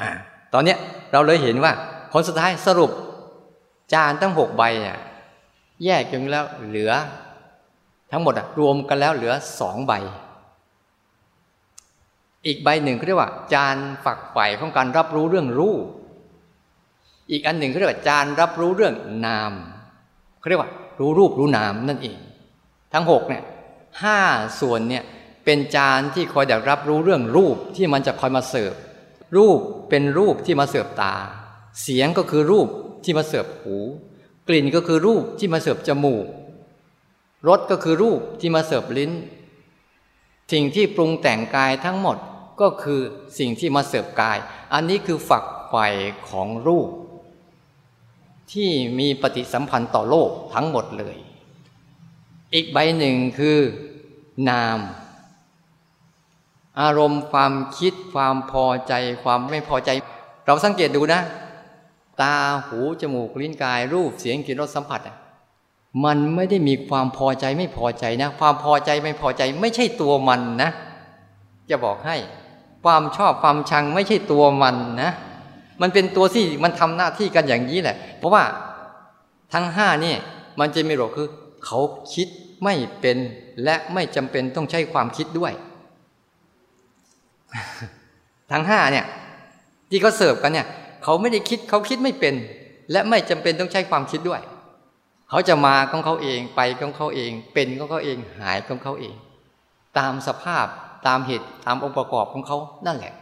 [0.00, 0.08] อ่า
[0.52, 0.78] ตอนเนี้ย
[1.12, 1.72] เราเลยเห็นว่า
[2.12, 2.90] ผลสุดท้ายสรุป
[3.92, 4.98] จานตั้งหกใบเนี่ย
[5.84, 6.92] แยกกันแล้วเหลือ
[8.12, 9.92] ทั้งหมดอะรวมกันแล้วเหลือสองใบ
[12.46, 15.74] อีกใบหนึ่งเขาเรียกว่า จานฝักใฝ่ของการรับรู้เรื่องรู้
[17.30, 18.94] อีกอันหนึ่งเขาเรียกว่าจานรับรู้เรื่อง
[19.26, 19.52] นาม
[20.40, 20.70] เขาเรียกว่า
[21.00, 22.18] รู้รูปรู้นามนั่นเอง
[22.92, 23.42] ทั้งหกเนี่ย
[24.02, 24.18] ห้า
[24.60, 25.04] ส่วนเนี่ย
[25.44, 28.74] เป็นจานที่คอยดักรับรู้เรื่องรูปที่มันจะคอยมาเสิร์ฟ
[29.36, 31.14] รูปเป็นรูปที่มาเสิร์ฟตา
[31.82, 32.68] เสียงก็คือรูป
[33.04, 33.76] ที่มาเสิร์ฟหู
[34.48, 36.26] กลิ่นก็คือรูปที่มาเสิร์ฟจมูก
[37.48, 39.12] รสก็คือรูปที่มาเสิร์ฟลิ้น
[40.52, 42.18] สิ่งที่ปรุงแต่งกายทั้งหมด
[42.60, 43.00] ก็คือ
[43.38, 44.38] สิ่งที่มาเสิร์ฟกาย
[44.72, 45.86] อันนี้คือฝักใฝ่
[46.28, 46.88] ของรูป
[48.52, 51.16] ที่มีปฏิสัมพันธ์ต่อโลกทั้งหมดเลย
[52.54, 53.58] อีกใบหนึ่งคือ
[54.48, 54.78] นาม
[56.80, 58.92] อารมณ์ความคิดความพอใจ
[59.22, 59.90] ความไม่พอใจ
[60.46, 61.20] เราสังเกตดูนะ
[62.20, 62.34] ตา
[62.66, 65.00] หูจมูกลิ้นกาย รูปเสียงกลิ่นรสสัมผัส
[66.04, 70.70] มันไม่ได้มีความพอใจไม่พอใจนะ ความพอใจไม่พอใจไม่ใช่ตัวมันนะ
[71.70, 72.16] จะบอกให้
[72.84, 75.12] ความชอบความชังไม่ใช่ตัวมันนะ
[75.82, 78.44] มันเป็นตัวที่มันทำหน้าที่กันอย่างนี้แหละ เพราะว่า
[79.52, 80.14] ทั้งห้านี่
[80.60, 81.28] มันจะมีหรอกคือ
[81.66, 81.80] เขา
[82.14, 82.28] คิด
[82.64, 83.18] ไม่เป็น
[83.64, 85.52] และไม่จำเป็นต้องใช้ความคิดด้วย
[88.52, 89.06] ทั้งห้าเนี่ย
[89.90, 90.66] ที่เขาเสิร์ฟกันเนี่ย
[91.02, 92.34] เขาไม่ได้คิดเขาคิดไม่เป็น
[92.92, 94.40] และไม่จำเป็นต้องใช้ความคิดด้วย
[95.30, 99.14] เขาจะมาของเขาเองไปของเขาเอง เป็นของเขาเองหายของเขาเอง
[99.98, 100.66] ตามสภาพ
[101.06, 103.14] ตามเหตุตามองค์ประกอบของเขานั่นแหละ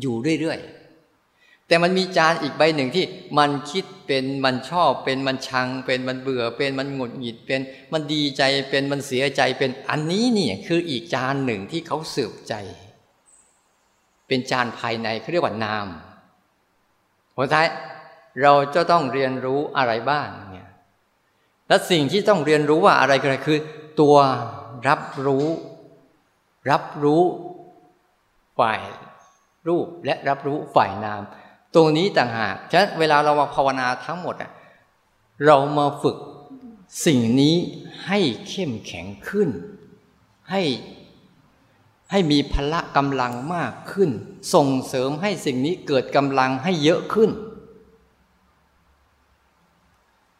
[0.00, 3.04] อยู่เรื่อยๆแต่มันมีจานอีกใบหนึ่งที่
[3.38, 7.60] มันคิดเป็นมันชอบเป็นมันชัง เป็นมันเบื่อ เป็นมันหงุดหงิดเป็น
[7.92, 12.54] มันดีใจเป็นมันเสียใจเป็นอันนี้เนี่ยคืออีกจานหนึ่งที่เขาสืบใจ
[14.28, 15.86] เป็นจานภายในเขาเรียกว่านาม
[17.34, 17.66] ผลท้าย
[18.42, 20.68] เราจะต้องเรียนรู้อะไรบ้างเนี่ย
[21.68, 23.58] และสิ่งที่ต้องเรียนรู้ว่าอะไรก็คือ
[24.00, 24.16] ตัว
[24.88, 25.46] รับรู้
[26.70, 27.22] รับรู้
[28.58, 28.80] ฝ่าย
[29.68, 31.22] รูปและรับรู้ฝ่ายนาม
[31.74, 34.34] ตรงนี้ต่างหากฉะนั้นเวลาเรามาภาวนาทั้งหมด
[35.46, 36.16] เรามาฝึก
[37.06, 37.56] สิ่งนี้
[38.06, 39.50] ให้เข้มแข็งขึ้น
[40.50, 40.62] ให้
[42.10, 44.10] ให้มีพละกำลังมากขึ้น
[44.54, 47.30] ส่งเสริมให้สิ่งนี้เกิดกำลังให้เยอะขึ้น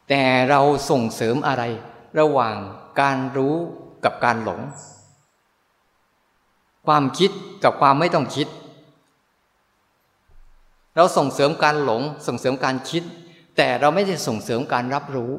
[0.08, 0.60] แต่เรา
[0.90, 1.62] ส่งเสริมอะไร
[2.18, 2.56] ระหว่าง
[3.00, 3.56] การรู้
[4.04, 4.60] กับการหลง
[6.88, 7.30] ความคิด
[7.64, 8.48] กับความไม่ต้องคิด
[10.96, 13.02] เราส่งเสริมการหลงส่งเสริมการคิด
[13.56, 15.32] แต่เราไม่ได้ส่งเสริมการรับรู้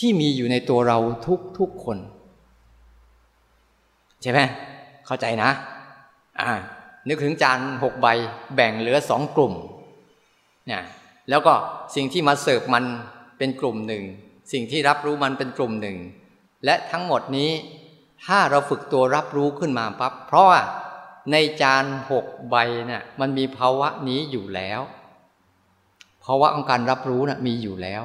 [0.00, 1.98] ที่มีอยู่ในตัวเราทุกทุกคน
[4.22, 4.40] ใช่ไหม
[5.06, 5.50] เข้าใจนะ
[6.40, 6.50] อ่า
[7.08, 8.06] นึกถึงจานหกใบ
[8.54, 9.54] แบ่งเหลือสองกลุ่ม
[10.66, 10.82] เนี่ย
[11.30, 11.54] แล้วก็
[11.94, 12.84] สิ่งที่มาเสิร์ฟมัน
[13.38, 14.02] เป็นกลุ่มหนึ่ง
[14.52, 15.96] สิ่งที่รับรู้มันเป็นกลุ่มหนึ่ง
[16.64, 17.50] และทั้งหมดนี้
[18.26, 20.60] ถ้าเราฝึกตัวรับรู้ขึ้นมาปั๊บเพราะว่า
[21.32, 22.56] ในจานหกใบ
[22.88, 24.80] นะ่ะมันมีภาวะนี้อยู่แล้ว
[26.24, 28.02] ภาวะของการรับรู้นะ่ะมีอยู่แล้ว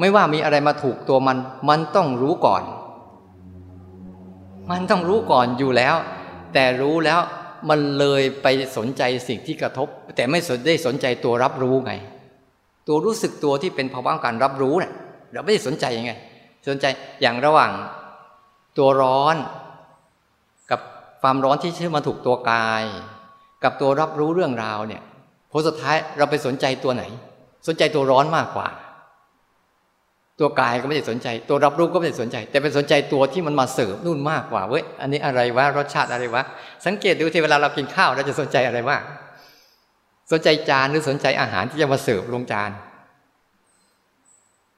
[0.00, 1.38] ไม่ว่ามีอะไรมาถูกตัวมัน
[1.68, 2.62] มันต้องรู้ก่อน
[4.70, 5.94] มันต้องรู้ก่อนอยู่แล้ว
[6.54, 7.20] แต่รู้แล้ว
[7.68, 8.46] มันเลยไป
[8.76, 11.92] สนใจสิ่งที่กระทบ แต่ไม่สนได้สนใจตัวรับรู้ไง
[12.88, 14.92] ตัวรู้สึกตัวที่เป็นภาวะการรับรู้เนะ่ย
[15.32, 16.12] เราไม่ได้สนใจยังไง
[16.68, 16.86] สนใจ
[17.22, 17.70] อย่างระหว่าง
[18.78, 19.36] ตัวร้อน
[20.70, 20.80] กับ
[21.22, 22.84] ความร้อนที่ชื่อมาถูกตัวกาย
[23.64, 25.02] กับตัวรับรู้เรื่องราวเนี่ย
[25.50, 27.04] ผลสุดท้ายเราไปสนใจตัวไหน
[27.66, 28.68] สนใจตัวร้อนมากกว่า
[30.40, 36.42] ตัวกายก็ไม่ได้สนใจ ตัวรับรู้ก็ไม่ได้สนใจ แต่เป็นสนใจตัวที่มันมาเสิร์ฟนู่นมากกว่าเว้ยอันนี้อะไรวะรสชาติอะไรวะ
[36.86, 39.02] สังเกตดูที่เวลาเรากินข้าวเราจะสนใจอะไรมาก
[40.32, 42.70] สนใจจานหรือสนใจอาหารที่จะมาเสิร์ฟลงจาน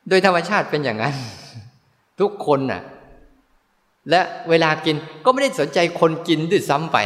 [0.08, 1.14] โดยธรรมชาติเป็นอย่างนั้น
[2.20, 2.82] ทุกคนน่ะ
[4.10, 6.98] และเวลากินก็ไม่ได้สนใจคนกินด้วยซ้ำไป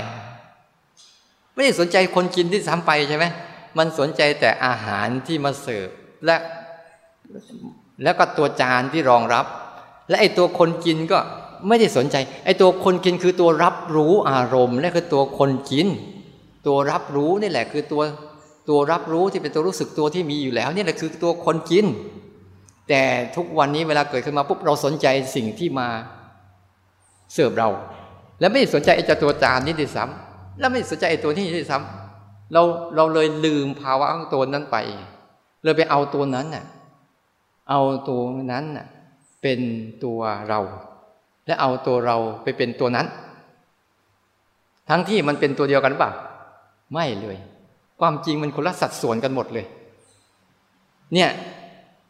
[1.55, 3.25] ไม่ได้สนใจคนกินด้วยซ้ำไปใช่ไหม
[3.79, 5.89] มันสนใจแต่อาหารที่มาเสิร์ฟ
[6.25, 6.37] และ
[8.03, 9.47] แล้วก็ตัวจานที่รองรับ
[10.09, 11.19] และไอ้ตัวคนกินก็
[11.69, 15.87] ไม่ได้สนใจ ไอ้ตัวคนกินคือตัวรับรู้อารมณ์และคือตัวคนกิน
[16.67, 18.03] ตัวรับรู้นี่แหละ คือตัว
[18.69, 21.87] ตัวรับรู้ที่เป็นตัวรู้สึกตัวที่มีอยู่แล้วนี่แหละคือตัวคนกิน
[22.89, 23.03] แต่
[23.37, 25.89] ทุกวันนี้เวลาเกิดขึ้นมาปุ๊บเราสนใจสิ่งที่มา
[27.35, 27.69] เสิร์ฟเรา
[28.41, 32.63] แล้วไม่สนใจไอ้จตัวจานนี้ด้วยซ้ำแล้วไม่สนใจไอ้ตัวนี้ด้วยซ้ำเรา
[32.97, 34.77] เราเลยลืมภาวะของตัวนั้นไป
[35.63, 36.65] เลยไปเอาตัวนั้นน่ะ
[37.71, 38.23] เอาตัว
[38.53, 38.87] นั้นน่ะ
[39.43, 39.61] เป็น
[40.05, 40.61] ตัวเรา
[41.47, 43.07] และเอาตัวเราไปเป็นตัวนั้น
[44.89, 46.11] ทั้งที่มันเป็นตัวเดียวกันป่ะ
[46.93, 47.37] ไม่เลย
[48.01, 49.67] ความจริงมันคนละสัดส่วนกันหมดเลย
[51.15, 51.31] เนี่ย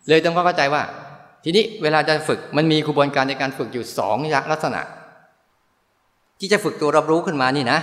[0.08, 0.82] เลยต้องเข้าใจว่า
[1.44, 4.16] ทีนี้เวลาจะฝึกมันมีกระบวนการในการฝึกอยู่สอง
[4.52, 4.80] ลักษณะ
[6.41, 7.78] ที่จะฝึกตัวรับรู้ขึ้นมานี่นะ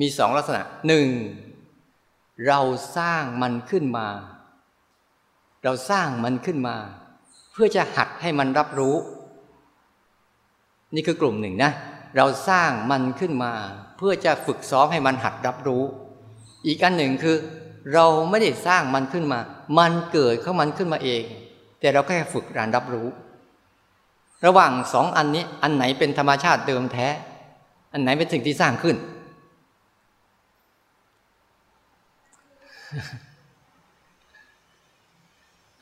[0.00, 1.08] มีสองลักษณะหนึ่ง
[2.46, 2.60] เรา
[2.96, 4.08] สร้างมันขึ้นมา
[5.64, 6.76] เราสร้างมันขึ้นมา
[7.52, 8.96] เพื่อจะหัดให้มันรับรู้
[10.94, 11.70] นี่คือกลุ่มหนึ่งนะ
[12.16, 13.52] เราสร้างมันขึ้นมา
[13.96, 15.82] เพื่อจะฝึกซ้อมให้มันหัดรับรู้
[16.66, 17.36] อีกอันหนึ่งคือ
[17.94, 19.40] เราไม่ได้สร้างมันขึ้นมา
[19.78, 21.22] มันเกิดเข้ามันขึ้นมาเอง
[21.80, 23.08] แต่เราแค่ฝึกการรับรู้
[24.46, 27.08] ระหว่างสองอันนี้ อันไหนเป็นธรรมชาติเดิมแท้
[27.92, 28.96] อันไหนเป็นสิ่งที่สร้างขึ้น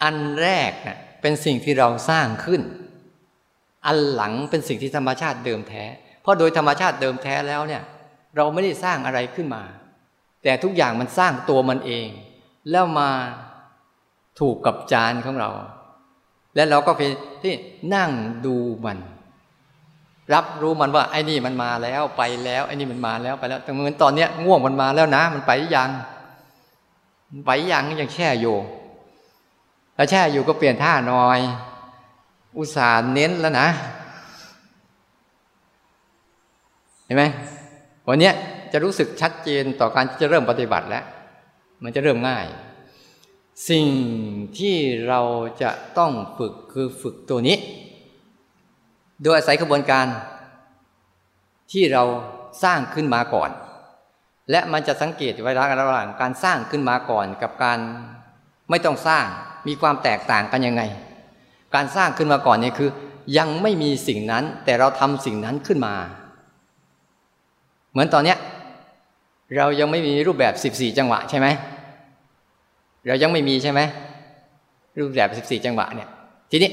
[0.03, 2.63] อันแรกเนะเป็นสิ่งที่เราสร้างขึ้น
[3.87, 5.85] อันหลังเป็นสิ่งที่ธรรมชาติเดิมแท้
[6.23, 7.83] เพราะโดยธรรมชาติเดิมแท้แล้วเนี่ย
[8.37, 9.63] เราไม่ได้สร้างอะไรขึ้นมา
[10.43, 12.09] แต่ทุกอย่างมันสร้างตัวมันเอง
[12.71, 13.11] แล้วมา
[14.41, 15.51] ถูกกับจานของเรา
[16.57, 17.03] และเราก็ไป
[17.43, 17.55] ที่
[17.95, 18.11] นั่ง
[18.47, 18.99] ดูมัน
[20.35, 25.91] รับรู้มันว่าไอ้นี่มันมาแล้วไปแล้วไอ้นี่มันมาแล้วไปแล้วแต่เหมือนตอนเนี้ยง่วงมันมาแล้วนะ มันไปยัง
[27.47, 28.57] ไปยังยังแช่อยู่
[29.95, 31.41] แล้วแช่อยู่ก็เปลี่ยนท่าหน่อย
[32.57, 33.69] อุตส่าห์เน้นแล้วนะ
[37.05, 37.25] เห็นไหม
[38.09, 38.31] วันนี้
[38.73, 41.05] จะรู้สึกชัดเจนต่อการที่จะเริ่มปฏิบัติแล้ว
[41.83, 42.47] มันจะเริ่มง่าย
[43.71, 43.89] สิ่ง
[44.59, 44.77] ที่
[45.09, 45.21] เรา
[45.63, 47.57] จะต้องฝึกคือฝึกตัวนี้
[49.23, 50.07] โดยอาศัยกระบวนการ
[51.73, 52.05] ที่เรา
[52.63, 53.51] สร้างขึ้นมาก่อน
[54.51, 57.79] และมันจะสังเกตไว้ระหว่างการสร้างขึ้นมาก่อนกับการ
[58.71, 59.25] ไม่ต้องสร้าง
[59.67, 60.83] มีความแตกต่างกันยังไง
[61.75, 62.91] การสร้างขึ้นมาก่อนเนี่ยคือ
[63.39, 65.95] ยังไม่มีสิ่งนั้นแต่เราทำสิ่งนั้นขึ้นมา
[67.91, 68.39] เหมือนตอนเนี้ย
[69.57, 71.47] เรายังไม่มีรูปแบบ 14 จังหวะใช่ไหม
[73.07, 73.81] เรายังไม่มีใช่ไหม
[74.99, 76.09] รูปแบบ14 จังหวะเนี่ย
[76.51, 76.71] ทีนี้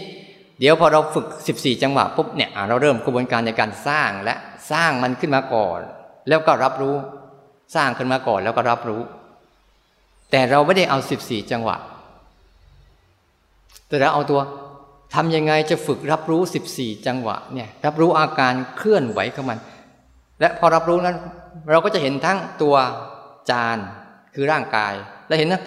[0.60, 1.26] เดี๋ยวพอเราฝึก
[1.56, 4.36] 14 จังหวะปุ๊บเนี่ยเราเริ่มกระบวนการในการสร้างและ
[4.72, 5.80] สร้างมันขึ้นมาก่อน
[6.30, 6.96] แล้วก็รับรู้
[7.76, 9.02] สร้างขึ้นมาก่อนแล้วก็รับรู้
[10.32, 11.78] แต่เราไม่ได้เอา 14 จังหวะ
[13.88, 14.42] แต่เราเอาตัว
[15.14, 16.42] ทำยังไงจะฝึกรับรู้
[16.74, 19.60] 14 จังหวะเนี่ยรับรู้อาการเคลื่อนไหวของมัน
[20.40, 21.18] และพอรับรู้นั้น
[21.72, 22.76] เราก็จะเห็นทั้งตัว
[23.50, 23.78] จาน
[24.36, 24.94] คือร่างกาย
[25.28, 25.64] และเห็นทั้ง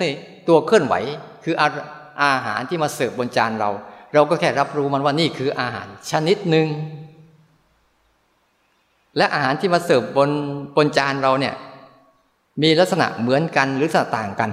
[0.48, 0.94] ตัวเคลื่อนไหว
[1.44, 1.66] คืออา
[2.22, 3.70] อาหารที่มาเสิร์ฟบนจานเรา
[4.14, 6.68] เราก็แค่รับรู้มันว่านี่คืออาหารชนิดหนึ่ง
[9.16, 10.30] และอาหารที่มาเสิร์ฟบน
[10.76, 11.54] บนจานเราเนี่ย
[12.62, 14.50] มีลักษณะเหมือนกันหรือต่างกัน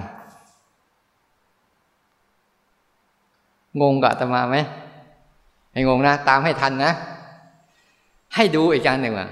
[3.81, 4.57] งงกับอาตมาไหม
[5.71, 6.91] ไม่งงนะ ตามให้ทันนะ
[8.35, 9.27] ให้ดูอีกการหนึ่งว่า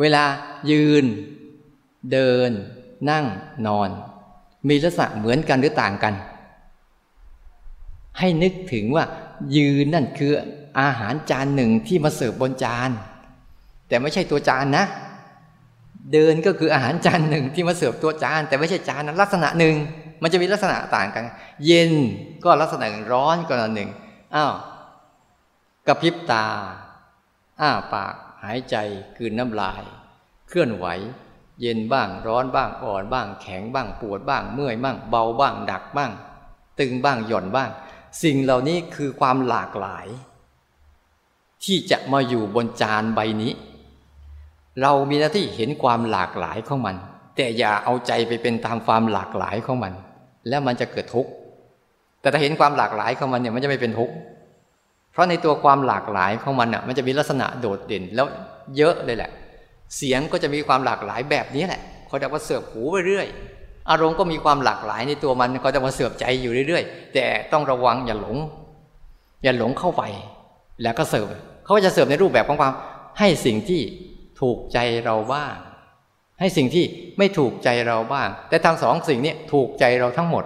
[0.00, 0.24] เวลา
[0.70, 1.04] ยืน
[2.12, 2.50] เดิน
[3.10, 3.24] นั่ง
[3.66, 3.88] นอน
[4.68, 6.14] มีลักษณะเหมือนกันหรือต่างกัน
[8.18, 9.04] ให้นึกถึงว่า
[9.56, 10.32] ยืนนั่นคือ
[10.80, 12.90] อาหารจานหนึ่งที่มาเสิร์ฟบนจาน
[13.88, 14.84] แต่ไม่ใช่ตัวจานนะ
[16.12, 19.76] เดินก็คืออาหารจานหนึ่งที่มาเสิร์ฟตัวจาน แต่ไม่ใช่จานนั้นลักษณะหนึ่ง
[20.22, 21.24] มันจะมีลักษณะต่างกัน
[21.66, 21.92] เย็น
[22.44, 23.90] ก็ลักษณะหนึ่งร้อนก็ลักษณะหนึ่ง
[24.34, 24.54] อ้าว
[25.86, 26.46] กระพริบตา
[27.60, 28.76] อ้าปากหายใจ
[29.16, 29.82] คืนน้ำลาย
[30.48, 30.86] เคลื่อนไหว
[31.60, 36.12] เย็นบ้างร้อนบ้างอ่อนบ้าง แข็งบ้างปวดบ้าง เมื่อยบ้าง เบาบ้างดักบ้าง
[36.80, 37.70] ตึงบ้างหย่อนบ้าง
[38.22, 40.06] สิ่งเหล่านี้คือความหลากหลาย
[41.64, 43.52] ที่จะมาอยู่บนจานใบนี้
[44.82, 46.96] เรามีหน้าที่เห็นความหลากหลายของมัน
[47.36, 49.92] แต่อย่าเอาใจไปเป็นตามความหลากหลายของมัน
[50.48, 51.30] แล้วมันจะเกิดทุกข์
[52.20, 54.14] แต่ถ้าเห็นความหลากหลายของมันเนี่ยมันจะไม่เป็นทุกข์
[55.12, 58.26] เพราะในตัวความหลากหลายของมันอะมันจะมีลักษณะโดดเด่นแล้ว
[58.76, 59.30] เยอะเลยแหละ
[59.96, 63.26] เสียงก็จะมีความหลากหลายแบบนี้แหละเขาจะมาเสิร์ฟหูไปเรื่อย
[63.90, 68.36] อารมณ์ก็มีความหลากหลายในตัวมันก็จะมาเสิร์ฟใจอยู่เรื่อยๆ แต่ต้องระวังอย่าหลง
[69.42, 70.02] อย่าหลงเข้าไป
[70.82, 71.26] แล้วก็เสิร์ฟ
[71.64, 72.72] เขาจะเสิร์ฟในรูปแบบของความ
[73.18, 73.82] ให้สิ่งที่
[74.40, 75.54] ถูกใจเราบ้าง
[76.40, 76.84] ให้สิ่งที่
[77.18, 80.44] ไม่ถูกใจเราบ้าง แต่ทั้งสองสิ่งนี้ถูกใจเราทั้งหมด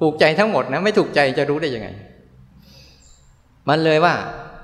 [0.00, 1.88] ถูกใจทั้งหมดนะไม่ถูกใจจะรู้ได้ยังไง
[3.68, 4.14] มันเลยว่า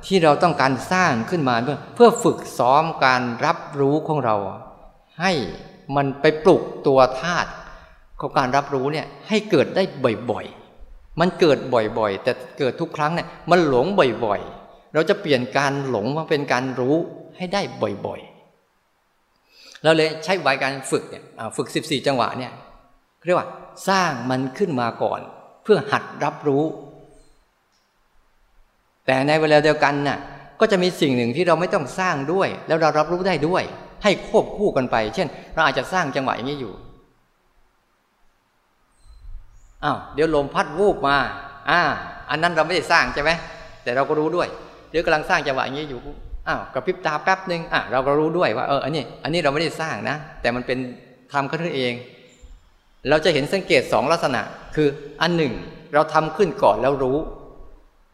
[0.06, 4.36] ที่เราต้องการสร้างขึ้นมาเพื่อเพื่อฝึกซ้อมการรับรู้ของเรา
[5.20, 5.32] ให้
[5.96, 7.50] มันไปปลุกตัวธาตุ
[8.20, 9.82] ของการรับรู้เนี่ยให้เกิดได้
[10.30, 16.96] บ่อยๆ มันเกิดบ่อยๆ แต่เกิดทุกครั้งเนี่ยมันหลงบ่อยๆ เราจะเปลี่ยนการหลงมาเป็นการรู้
[17.36, 17.62] ให้ได้
[18.06, 21.24] บ่อยๆ เราเลยใช้วิการฝึกเนี่ย
[21.56, 22.52] ฝึก 14 จังหวะเนี่ย
[23.26, 23.48] เรียกว่า
[23.88, 25.20] สร้างมันขึ้นมาก่อน
[25.62, 26.64] เพื่อหัดรับรู้
[29.06, 30.18] แต่ในเวลาเดียวกันน่ะ
[30.60, 33.62] ก็จะมีสิ่งหนึ่งที่เราไม่ต้องสร้างด้วย แล้วเรารับรู้ได้ด้วย
[34.02, 36.72] ให้ควบคู่กันไป เช่น เราอาจจะสร้างจังหวะอย่างนี้อยู่
[39.84, 41.16] อ้าวเดี๋ยวลมพัดวูบมา
[41.70, 41.80] อ่า
[42.30, 43.30] อันนั้นเราไม่ได้สร้างใช่ไหม
[43.82, 44.48] แต่เราก็รู้ด้วย
[44.90, 46.00] เดี๋ยวกำลังสร้างจังหวะอย่างนี้อยู่
[46.48, 50.78] อ้าวกระพริบตาแป๊บหนึ่งอะเราก็รู้ด้วยว่าเอออันนี้ อันนี้เราไม่ได้สร้างนะ แต่มันเป็น
[51.32, 51.94] ทำขึ้นเอง
[53.08, 54.42] เราจะเห็นสังเกตสองลักษณะ
[54.76, 54.88] คือ
[55.22, 55.52] อันหนึ่ง
[55.94, 57.18] เราทำขึ้นก่อนแล้วรู้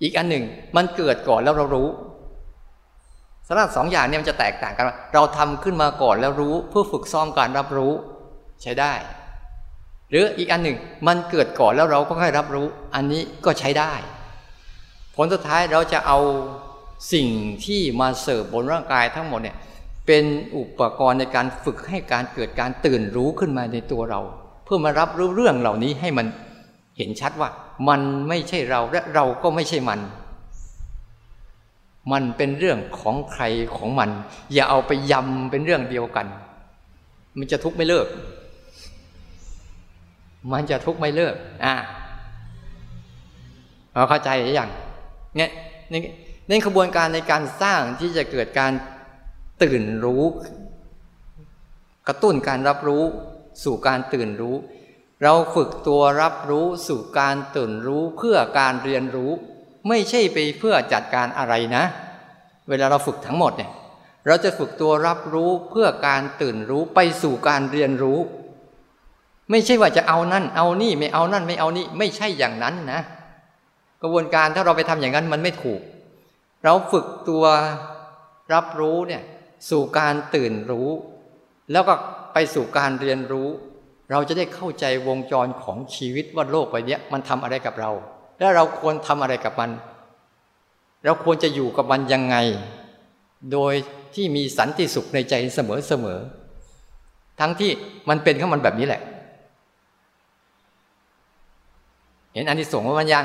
[0.03, 0.45] อีกอันหนึ่ง
[0.77, 1.89] มันเกิดก่อนแล้วเรารู้
[3.49, 7.93] สำหรับสองอย่างนี้มันจะแตกต่างกัน เราทำขึ้นมาก่อนแล้วรู้เพื่อฝึกซ้อมการรับรู้
[8.63, 8.93] ใช้ได้
[10.11, 10.77] หรืออีกอันหนึ่ง
[11.07, 13.93] มันเกิดก่อนแล้วเราก็ค่อยรับรู้ อันนี้ก็ใช้ได้
[15.17, 16.19] ผลสุดท้ายเราจะเอา
[17.13, 17.29] สิ่ง
[17.65, 19.57] ที่มาเสิร์ฟบนร่างกายทั้งหมดเนี่ย
[20.07, 20.25] เป็น
[20.57, 24.21] อุปกรณ์ในการฝึกให้การเกิดการตื่นรู้ขึ้นมาในตัวเรา
[24.65, 26.27] เพื่อมารับรู้เรื่องเหล่านี้ให้มัน
[27.01, 27.51] เห็นชัดว่า
[27.89, 30.01] มันไม่ใช่เราและเราก็ไม่ใช่มัน
[32.13, 33.43] มันเป็นเรื่องของใคร
[33.77, 34.11] ของมัน
[34.53, 36.27] อย่าเอาไปยำเป็นเรื่องเดียวกัน
[37.39, 38.07] มันจะทุกข์ไม่เลิก
[40.53, 41.35] มันจะทุกข์ไม่เลิก
[41.65, 41.75] อ่า
[43.95, 44.71] เราเข้าใจหรือยัง
[45.37, 45.51] เนี่ย
[45.93, 46.01] นี่
[46.49, 48.73] ในขบวนการในการสร้างที่จะเกิดการ
[49.63, 50.25] ตื่นรู้
[52.09, 53.03] กระตุ้นการรับรู้
[53.65, 54.57] สู่การตื่นรู้
[55.23, 59.33] เราฝึกตัวรับรู้สู่การตื่นรู้เพื่อการเรียนรู้
[59.89, 61.85] ไม่ใช่ไปเพื่อจัดการอะไรนะ
[62.68, 63.71] เวลาเราฝึกทั้งหมดเนี่ย
[64.27, 68.18] เราจะฝึกตัวรับรู้เพื่อการตื่นรู้ไปสู่การเรียนรู้
[69.51, 73.01] ไม่ใช่ว่าจะเอานั่น เอานี่ไม่เอานั่นไม่เอานี่ไม่ใช่อย่างนั้นนะ
[74.03, 75.81] กระบวนการถ้าเราไปทำอย่างนั้นมันไม่ถูก
[76.64, 77.45] เราฝึกตัว
[78.55, 79.23] รับรู้เนี่ย
[79.71, 80.89] สู่การตื่นรู้
[81.73, 81.95] แล้วก็
[82.33, 83.49] ไปสู่การเรียนรู้
[84.11, 87.91] เราจะได้เข้าใจวงจรของชีวิตว่าโลกใบนี้มันทำอะไรกับเรา
[88.39, 89.71] และเราควรทำอะไรกับมัน
[91.05, 92.37] เราควรจะอยู่กับมันยังไง
[93.53, 93.75] โดย
[94.15, 97.71] ที่มีสันติสุขในใจเสมอๆทั้งที่
[98.09, 99.03] มันเป็นของมันแบบนี้แหละ
[102.33, 103.25] เห็นอันที่ส่งว่ามันยัง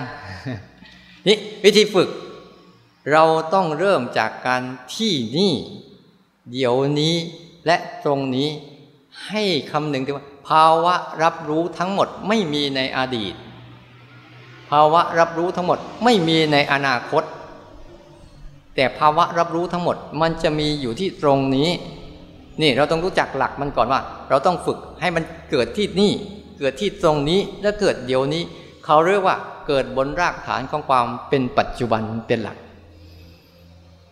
[1.27, 2.09] นี่วิธีฝึก
[3.11, 3.23] เรา
[3.53, 4.61] ต้องเริ่มจากการ
[4.95, 5.53] ที่นี่
[6.51, 7.15] เดี๋ยวนี้
[7.65, 8.47] และตรงนี้
[9.27, 13.33] ให้คำหนึ่งที่ว่า ภาวะรับรู้ทั้งหมดไม่มีในอดีต
[14.69, 17.23] ภาวะรับรู้ทั้งหมดไม่มีในอนาคต
[18.75, 21.69] แต่ภาวะรับรู้ทั้งหมดมันจะมีอยู่ที่ตรงนี้
[22.61, 26.11] นี่เราต้องรู้จักหลักมันก่อนว่า เราต้องฝึกให้มันเกิดที่นี่
[26.59, 28.43] เกิดที่ตรงนี้และเกิดเดี๋ยวนี้
[28.85, 29.37] เขาเรียกว่า
[29.67, 32.57] เกิดบนรากฐานของความเป็นปัจจุบันเป็นหลัก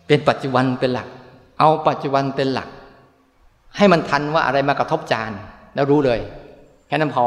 [0.06, 1.08] เป็นปัจจุบันเป็นหลัก
[1.58, 2.68] เอาปัจจุบันเป็นหลัก
[3.76, 5.32] ให้มันทันว่าอะไรมากระทบจาน
[5.74, 6.20] แล้วรู้เลย
[6.88, 7.26] แค่นั้นพอ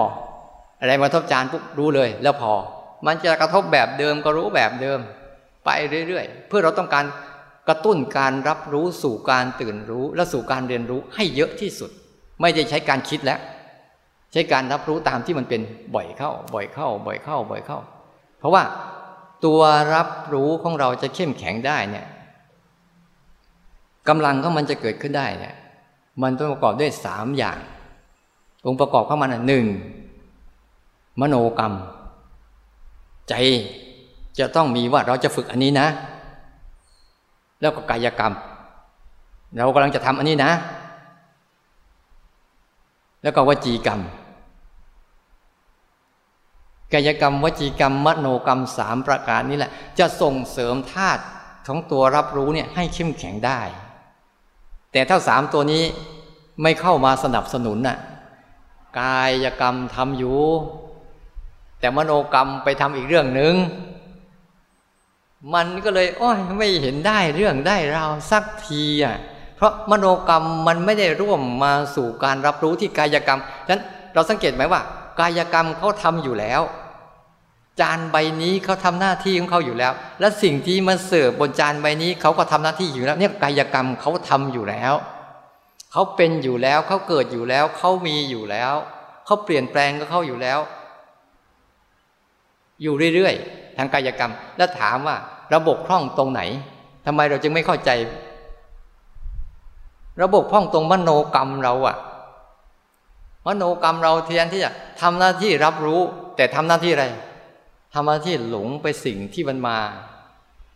[0.79, 2.53] อะไรมากระทบจานปุ๊บรู้เลย แล้วพอ
[3.05, 4.99] มันจะกระทบแบบเดิมก็รู้แบบเดิม
[5.65, 5.69] ไป
[6.07, 7.05] เรื่อยๆ เพื่อเราต้องการ
[7.67, 11.91] กระตุ้นการรับรู้สู่การตื่นรู้ และสู่การเรียนรู้ให้เยอะที่สุด
[12.41, 13.39] ไม่ได้ใช้การคิดแล้ว
[14.33, 15.61] ใช้การรับรู้ตามที่มันเป็น
[15.95, 17.79] บ่อยเข้า บ่อยเข้า บ่อยเข้า บ่อยเข้า
[18.39, 18.63] เพราะว่า
[19.45, 19.61] ตัว
[19.93, 22.07] รับรู้ของเราจะเข้มแข็งได้เนี่ย
[24.07, 25.55] กำลังของมันจะเกิดขึ้นได้เนี่ย
[26.21, 27.57] มันต้องประกอบด้วยสามอย่าง
[28.67, 29.65] องค์ประกอบของมันหนึ่ง
[31.21, 31.73] มโนกรรม
[33.29, 33.33] ใจ
[34.39, 35.87] จะต้องมีว่าเราจะฝึกอันนี้นะ
[37.61, 38.33] แล้วก็กายกรรม
[39.55, 40.51] เรากำลังจะทำอันนี้นะ
[43.23, 43.99] แล้วก็วจีกรรม
[46.93, 51.23] กายกรรม วจีกรรม มโนกรรมสามประการนี้แหละ จะส่งเสริมธาตุ
[51.67, 53.61] ของตัวรับรู้เนี่ยให้เข้มแข็งได้
[54.91, 55.83] แต่ถ้าสามตัวนี้
[56.61, 57.97] ไม่เข้ามาสนับสนุนน่ะ
[58.99, 60.41] กายกรรมทำอยู่
[61.79, 63.55] แต่มโนกรรมไปทำอีกเรื่องหนึ่ง
[65.53, 69.17] มันก็เลยโอ้ยไม่เห็นได้เรื่องได้ราวสักทีอะ
[69.55, 73.81] เพราะมโนกรรมมันไม่ได้ร่วมมาสู่การรับรู้ที่กายกรรมฉะนั้น
[74.13, 74.81] เราสังเกตไหมว่า
[75.19, 76.61] กายกรรมเขาทำอยู่แล้ว
[77.79, 84.93] จานใบนี้เขาทำหน้าที่ของเขาอยู่แล้ว และสิ่งที่มาเสิร์ฟบนจานใบนี้เขาก็ทำหน้าที่อยู่แล้วเนี่ยกายกรรมเขาทำอยู่แล้ว
[85.91, 88.73] เขาเป็นอยู่แล้วเขาเกิดอยู่แล้วเขามีอยู่แล้ว
[89.25, 90.59] เขาเปลี่ยนแปลงก็เข้าอยู่แล้ว
[92.81, 95.15] อยู่เรื่อยๆทางกายกรรม แล้วถามว่า
[95.53, 96.41] ระบบคล่องตรงไหน
[97.05, 97.91] ทำไมเราจึงไม่เข้าใจ
[100.23, 101.97] ระบบคล่องตรงมโนกรรมเราอะ
[103.47, 104.71] มโนกรรมเราเทียนที่จะ
[105.01, 105.99] ทำหน้าที่รับรู้
[106.35, 107.05] แต่ทำหน้าที่อะไร
[107.93, 109.77] ทำหน้าที่หลงไปสิ่งที่มันมา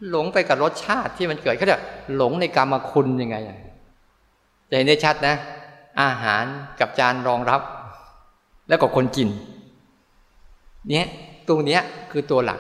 [0.10, 1.80] หลงไปกับรสชาติที่มันเกิดเขาจะ
[2.16, 3.38] หลงในกรรมคุณยังไง
[4.72, 5.36] จะเห็นได้ชัดนะ
[6.02, 6.46] อาหาร
[6.80, 7.62] กับจานรองรับ
[8.70, 9.30] แล้วก็คนกิน
[10.90, 11.06] เนี้ย
[11.48, 12.60] ตรงเนี้ยคือตัวหลัก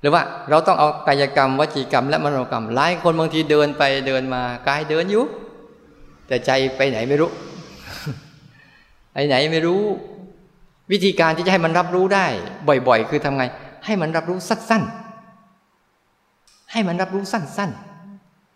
[0.00, 5.24] หรือว่าเราต้องเอากายกรรมวจีกรรม และมโนกรรมหลายคนบางทีเดินไปเดินมากายเดินอยู่
[6.26, 7.30] แต่ใจไปไหนไม่รู้
[9.12, 9.82] ไปไหนไม่รู้
[10.92, 12.26] วิธีการที่จะให้มันรับรู้ได้
[12.88, 13.44] บ่อย ๆ คือทำไง
[13.84, 17.91] ให้มันรับรู้สั้นๆให้มันรับรู้สั้นๆ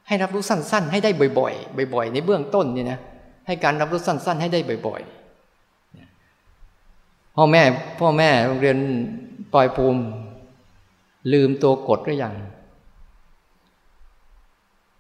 [0.07, 2.98] ให้รับรู้สั้น ๆ ให้ได้บ่อยๆ บ่อย ๆ ในเบื้องต้นนี่นะ
[3.46, 5.16] ให้การรับรู้สั้น ๆ ให้ได้บ่อยๆ
[7.36, 7.62] พ่อแม่
[8.00, 8.78] พ่อแม่โรงเรียน
[9.54, 10.00] ปล่อยภูมิ
[11.32, 12.34] ลืมตัวกดหรือยัง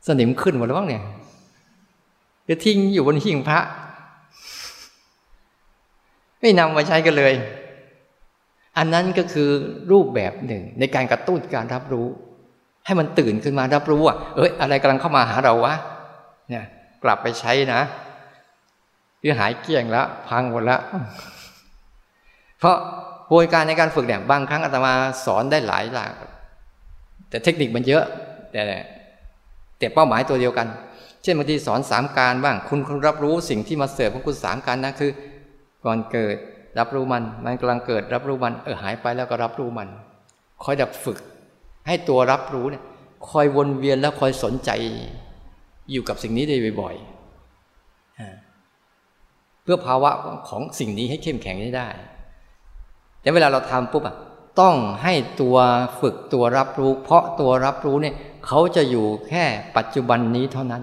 [0.06, 1.02] สนิมขึ้นหมดแล้วบ้างเนี่ย
[2.48, 3.60] จะทิ้งอยู่บนหิ้งพระ
[6.40, 7.34] ไม่นำมาใช้กันเลย
[8.76, 9.48] อันนั้นก็คือ
[9.90, 12.06] รูปแบบหนึ่งในการกระตุ้นการรับรู้
[12.86, 15.74] ให้มันตื่นขึ้นมารับรู้ว่าเอ้ยอะไรกำลังเข้ามาหาเราวะ
[16.48, 16.64] เนี่ย
[17.04, 17.80] กลับไปใช้นะ
[19.22, 20.80] คือหายเกลี้ยงแล้วพังหมดแล้ว
[22.58, 22.76] เพราะ
[23.28, 24.92] กระบวนการในการฝึกเนี่ยบางครั้งอาตมา
[25.24, 26.12] สอนได้หลายหลัก
[27.28, 28.04] แต่เทคนิคมันเยอะ
[28.52, 28.62] แต่
[29.78, 30.66] แต่เป้าหมายตัวเดียวกัน
[31.22, 35.10] เช่นบางทีสอนสามการบ้าง คุณคุณรับรู้สิ่งที่มาเสิร์ฟของคุณสามการนะคือ
[35.84, 36.36] ก่อนเกิด
[36.78, 39.88] รับรู้มัน มันกำลังเกิดรับรู้มัน เออหายไปแล้วก็รับรู้มัน
[40.64, 41.18] คอยดับฝึก
[41.86, 42.84] ให้ตัวรับรู้เนี่ย
[43.28, 44.70] คอยวนเวียนแล้วคอยสนใจ
[45.90, 50.10] อยู่กับสิ่งนี้ได้บ่อยๆ เพื่อภาวะ
[50.48, 51.88] ของสิ่งนี้ให้เข้มแข็งได้
[53.20, 54.16] แต่เวลาเราทำปุ๊บอะ
[54.60, 55.56] ต้องให้ตัว
[56.00, 58.14] ฝึกตัวรับรู้ เพราะตัวรับรู้เนี่ย
[58.46, 59.44] เขาจะอยู่แค่
[59.76, 60.82] ปัจจุบันนี้เท่านั้น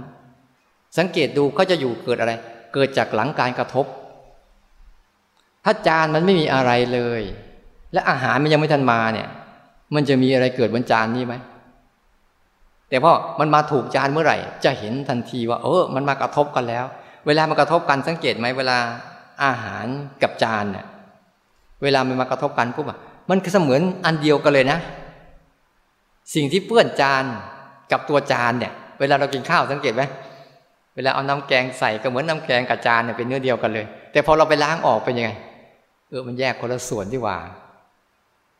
[0.98, 2.34] สังเกตดูเขาจะอยู่เกิดอะไร
[2.74, 3.86] เกิดจากหลังการกระทบ
[5.66, 7.22] ถ้าจานมันไม่มีอะไรเลย
[7.94, 9.28] และอาหารมันยังไม่ทันมาเนี่ย
[9.96, 11.36] มันจะมีอะไรเกิดบนจานนี้ไหม
[12.90, 16.86] แต่พอมันมาถูกจานเมื่อไหร่ จะเห็นทันทีว่า เออ มันมากระทบกันแล้ว
[17.26, 18.78] เวลามันกระทบกันสังเกตไหมเวลา
[19.44, 19.86] อาหาร
[20.22, 20.86] กับจานเนี่ย
[21.84, 24.80] เวลามันมากระทบกันปุ๊บอะมันเสมือนอันเดียวกันเลยนะ
[26.36, 27.24] สิ่งที่เปื้อนจาน
[27.92, 30.04] กับตัวจานเนี่ย เวลาเรากินข้าวสังเกตไหม
[30.96, 35.32] เวลาเอาน้ำแกงใส่ก็เหมือนน้าแกงกับจานเนี่ยเป็นเนื้อเดียวกันเลย แต่พอเราไปล้างออกเป็นยังไง
[36.10, 37.38] เออมันแยกคนละส่วนที่ว่า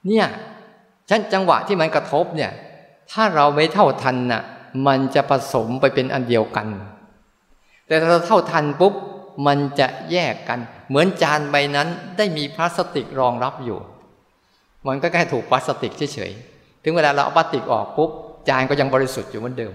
[0.08, 0.26] เนี่ย
[1.10, 2.52] ฉันจังหวะที่มันกระทบเนี่ย
[3.12, 4.44] ถ้าเราไม่เท่าทันน่ะ
[4.88, 6.68] มันจะผสมไปเป็นอันเดียวกัน
[7.88, 8.94] แต่ถ้าเราเท่าทันปุ๊บ
[9.48, 11.88] มันจะแยกกัน เหมือนจานใบนั้น
[12.18, 13.80] ได้มีพลาสติกรองรับอยู่
[14.88, 18.10] มันก็แค่ถูกพลาสติกเฉยๆ ถึงเวลาเราเอาพลาสติกออกปุ๊บ
[18.50, 19.74] จานก็ยังบริสุทธิ์อยู่เหมือนเดิม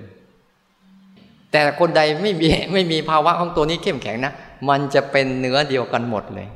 [1.52, 4.32] แต่คนใดไม่มีไม่มีภาวะของตัวนี้เข้มแข็งนะ
[4.68, 6.48] มันจะเป็นเนื้อเดียวกันหมดเลย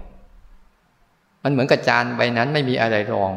[1.43, 3.33] มันเหมือนกับจานใบนั้นไม่มีอะไรรอง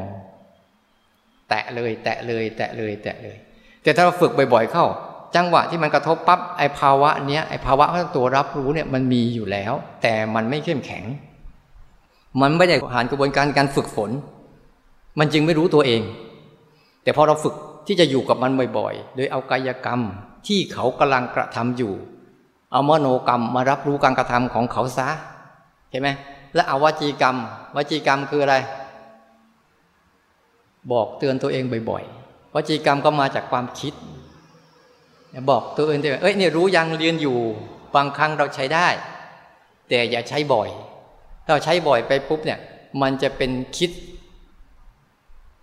[1.49, 3.37] แตะเลย แตะเลย แตะเลย แตะเลย
[3.83, 4.85] แต่ถ้าเราฝึกบ่อยๆเข้า
[5.35, 9.73] จังหวะที่มันกระทบปั๊บไอภาวะเนี้ยไอภาวะของตัวรับรู้เนี่ยมันมีอยู่แล้ว
[10.03, 11.03] แต่มันไม่เข้มแข็ง
[12.41, 14.11] มันไม่ได้ผ่านกระบวนการการฝึกฝน
[15.19, 16.01] มันจึงไม่รู้ตัวเอง
[17.03, 17.55] แต่พอเราฝึก
[17.87, 20.01] ที่จะอยู่กับมันบ่อยๆ โดยเอากายกรรม
[20.47, 21.93] ที่เขากำลังกระทำอยู่
[22.71, 25.07] เอามโนกรรมมารับรู้การกระทำของเขาซะ
[25.91, 26.09] เห็นไหม
[26.55, 27.35] และเอาวจีกรรม
[27.75, 28.55] วจีกรรมคืออะไร
[30.91, 33.93] บอกเตือนตัวเองบ่อยๆวจีกรรมก็มาจากความคิด
[35.49, 37.37] บอกตัวอื่นด้วยเอ้ยเนี่ยรู้ยังเรียนอยู่
[37.95, 38.87] บางครั้งเราใช้ได้
[39.89, 40.69] แต่อย่าใช้บ่อย
[41.45, 42.59] ถ้าเราใช้บ่อยไปปุ๊บเนี่ย
[43.01, 43.91] มันจะเป็นคิด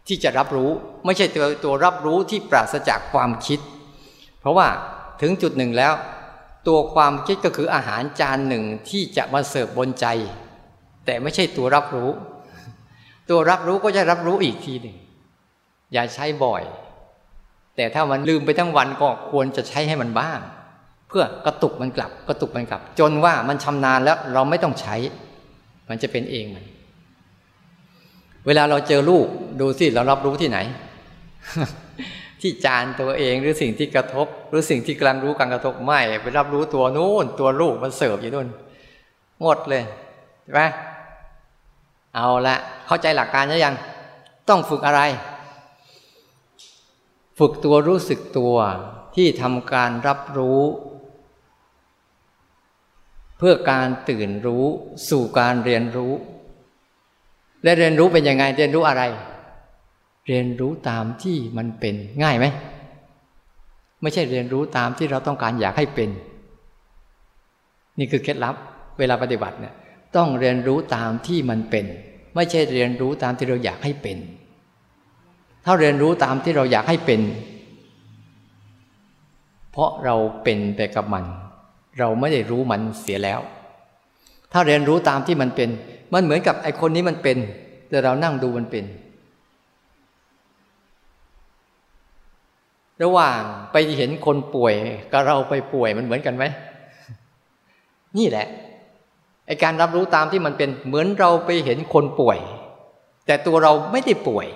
[0.09, 0.71] ที่จะรับรู้
[1.05, 3.61] ไม่ใช่ตัวตัวรับรู้ที่ปราศจากความคิด
[4.41, 4.69] เพราะว่า
[5.21, 5.93] ถึงจุดหนึ่งแล้ว
[6.69, 10.07] ตัวความคิดก็คืออาหารจานหนึ่งที่จะมาเสิร์ฟบนใจ
[11.07, 12.11] แต่ไม่ใช่ตัวรับรู้
[13.31, 14.97] ตัวรับรู้ก็จะรับรู้อีกทีหนึ่ง
[15.93, 16.63] อย่าใช้บ่อย
[17.77, 20.41] แต่ถ้ามันลืมไปทั้งวันก็ควรจะใช้ให้มันบ้าง
[21.09, 24.97] เพื่อกระตุกมันกลับ กระตุกมันกลับ จนว่ามันชำนาญแล้วเราไม่ต้องใช้
[25.89, 26.65] มันจะเป็นเองมัน
[28.47, 29.27] เวลาเราเจอลูก
[29.61, 30.59] ดูสิเรารับรู้ที่ไหน
[32.41, 38.49] ที่จานตัวเองหรือสิ่งที่กระทบ หรือสิ่งที่กำลังรู้การกระทบไม่ไปรับรู้ตัวนู้นตัวลูกมันเสิร์ฟอยู่นู่น
[39.43, 39.83] หมดเลย
[40.43, 40.63] ใช่ไหม
[42.15, 43.75] เอาละเข้าใจหลักการยัง
[44.49, 45.01] ต้องฝึกอะไร
[47.39, 48.57] ฝึกตัวรู้สึกตัว
[49.15, 50.61] ที่ทำการรับรู้
[53.39, 54.65] เพื่อการตื่นรู้
[55.11, 56.13] สู่การเรียนรู้
[57.65, 59.03] และเรียนรู้เป็นยังไงเรียนรู้อะไร
[60.27, 62.47] เรียนรู้ตามที่มันเป็นง่ายไหม
[64.03, 66.11] ไม่ใช่เรียนรู้ตามที่เราต้องการอยากให้เป็น
[67.99, 68.55] นี่คือเคล็ดลับ
[68.99, 69.75] เวลาปฏิบัติเนี่ย
[70.17, 71.87] ต้องเรียนรู้ตามที่มันเป็น
[72.35, 74.19] ไม่ใช่เรียนรู้ตามที่เราอยากให้เป็น
[75.65, 77.21] ถ้าเรียนรู้ตามที่เราอยากให้เป็น
[79.73, 81.25] เพราะเราเป็นไปกับมัน
[81.99, 83.41] เราไม่ได้รู้มันเสียแล้ว
[84.53, 85.69] ถ้าเรียนรู้ตามที่มันเป็น
[86.13, 87.39] มันเหมือนกับไอคนนี้มันเป็น
[87.89, 88.85] แต่เรานั่งดูมันเป็น
[93.03, 93.41] ระหว่าง
[93.73, 94.75] ไปเห็นคนป่วย
[95.13, 96.45] กับเราไปป่วยมันเหมือนกันไหม
[98.19, 98.47] นี่แหละ
[99.47, 102.39] ไอการรับรู้ตามที่มันเป็นเหมือนเราไปเห็นคนป่วย
[103.27, 104.47] แต่ตัวเราไม่ได้ป่วย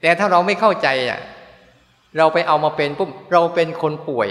[0.00, 1.20] แต่ถ้าเราไม่เข้าใจอะ
[2.18, 4.28] เราไปเอามาเป็นปุ๊บเราเป็นคนป่วย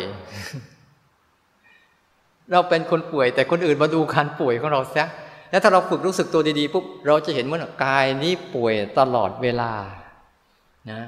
[2.51, 5.05] เราเป็นคนป่วย แต่คนอื่นมาดูการป่วยของเราซะ
[5.51, 9.71] แล้วถ้าเราฝึกรู้สึกตัวดีๆปุ๊บเราจะเห็นว่ากายนี้ป่วยตลอดเวลา
[10.91, 11.01] นะ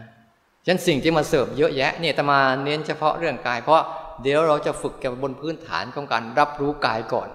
[0.65, 3.81] ฉะนั้นสิ่งที่มาเสิร์ฟเยอะแยะเนี่ยตมาเน้นเฉพาะเรื่องกาย เพราะ
[4.21, 7.29] เดี๋ยวเราจะฝึกกันบนพื้นฐานของการรับรู้กายก่อน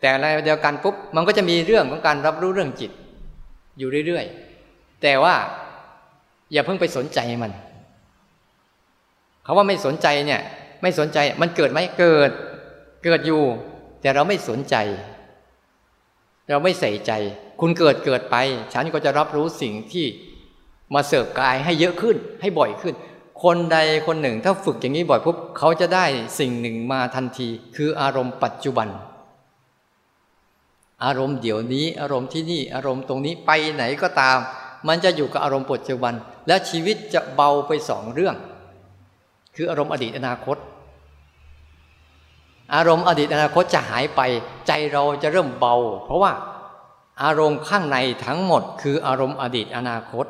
[0.00, 2.90] แต่ในเดียวกันปุ๊บมันก็จะมีเรื่องของการรับรู้เรื่องจิต
[3.78, 5.34] อยู่เรื่อยๆ แต่ว่า
[6.52, 7.52] อย่าเพิ่งไปสนใจมัน
[9.44, 10.40] เขาว่าไม่สนใจเนี่ย
[10.82, 12.30] ไม่สนใจมันเกิดไหมเกิด
[13.04, 13.42] เกิดอยู่
[14.00, 14.76] แต่เราไม่สนใจ
[16.48, 17.12] เราไม่ใส่ใจ
[17.60, 18.36] คุณเกิดเกิดไป
[18.72, 20.06] ฉันก็จะรับรู้สิ่งที่
[20.94, 22.94] มาเสิร์ฟกายให้เยอะขึ้น ให้บ่อยขึ้น
[23.42, 26.04] คนใดคนหนึ่งถ้าฝึกอย่างนี้บ่อยปุ๊บเขาจะได้
[26.38, 28.88] สิ่งหนึ่งมาทันที คืออารมณ์ปัจจุบัน
[31.04, 34.38] อารมณ์เดี๋ยวนี้ อารมณ์ที่นี่อารมณ์ตรงนี้ไปไหนก็ตาม
[34.88, 36.14] มันจะอยู่กับอารมณ์ปัจจุบัน
[36.48, 38.36] และชีวิตจะเบาไปสองเรื่อง
[39.56, 40.56] คืออารมณ์อดีตอนาคต
[42.74, 44.20] อารมณ์อดีตอนาคตจะหายไป
[44.66, 45.74] ใจเราจะเริ่มเบา
[46.04, 46.32] เพราะว่า
[47.24, 50.26] อารมณ์ข้างในทั้งหมด คืออารมณ์อดีตอนาคต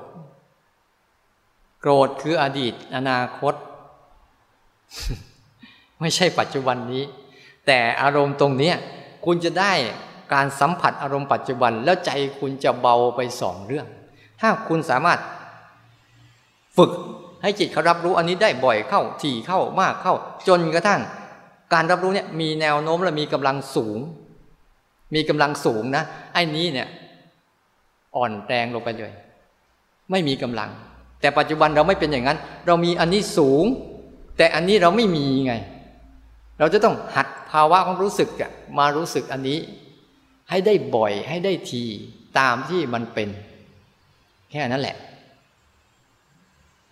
[1.81, 3.55] โกรธคืออดีตอนาคต
[6.01, 7.05] ไม่ใช่ปัจจุบันนี้
[7.67, 8.73] แต่อารมณ์ตรงนี้
[9.25, 9.73] คุณจะได้
[10.33, 13.87] การสัมผัสอารมณ์ปัจจุบันแล้วใจคุณจะเบาไปสองเรื่อง
[14.41, 15.21] ถ้าคุณสามารถ
[16.79, 16.91] ฝึก
[17.43, 20.15] ให้จิตเขารับรู้อันนี้ได้บ่อยเข้าถี่เข้ามากเข้า
[20.49, 21.01] จนกระทั่ง
[21.73, 23.99] การรับรู้เนี่ยมีแนวโน้มและมีกำลังสูง
[25.15, 26.89] มีกำลังสูงนะไอ้นี้เนี่ย
[28.17, 29.13] อ่อนแรงลงไปเลย
[30.11, 30.71] ไม่มีกำลัง
[31.21, 33.65] แต่ปัจจุบันเราไม่เป็นอย่างนั้น เรามีอันนี้สูง
[34.37, 35.55] แต่อันนี้เราไม่มีไง
[36.59, 38.29] เราจะต้องหัดภาวะของรู้สึก
[38.79, 39.59] มารู้สึกอันนี้
[40.51, 41.85] ให้ได้บ่อยให้ได้ที
[42.39, 43.29] ตามที่มันเป็น
[44.51, 44.97] แค่นั้นแหละ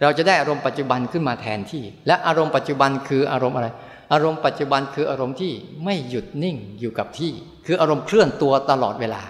[0.03, 3.69] เราจะได้อารมณ์ปัจจุบันขึ้นมาแทนที่ และอารมณ์ปัจจุบันคืออารมณ์อะไร
[4.13, 5.53] อารมณ์ปัจจุบันคืออารมณ์ที่
[5.85, 7.33] ไม่หยุดนิ่งอยู่กับที่
[7.67, 9.23] คืออารมณ์เคลื่อนตัวตลอดเวลา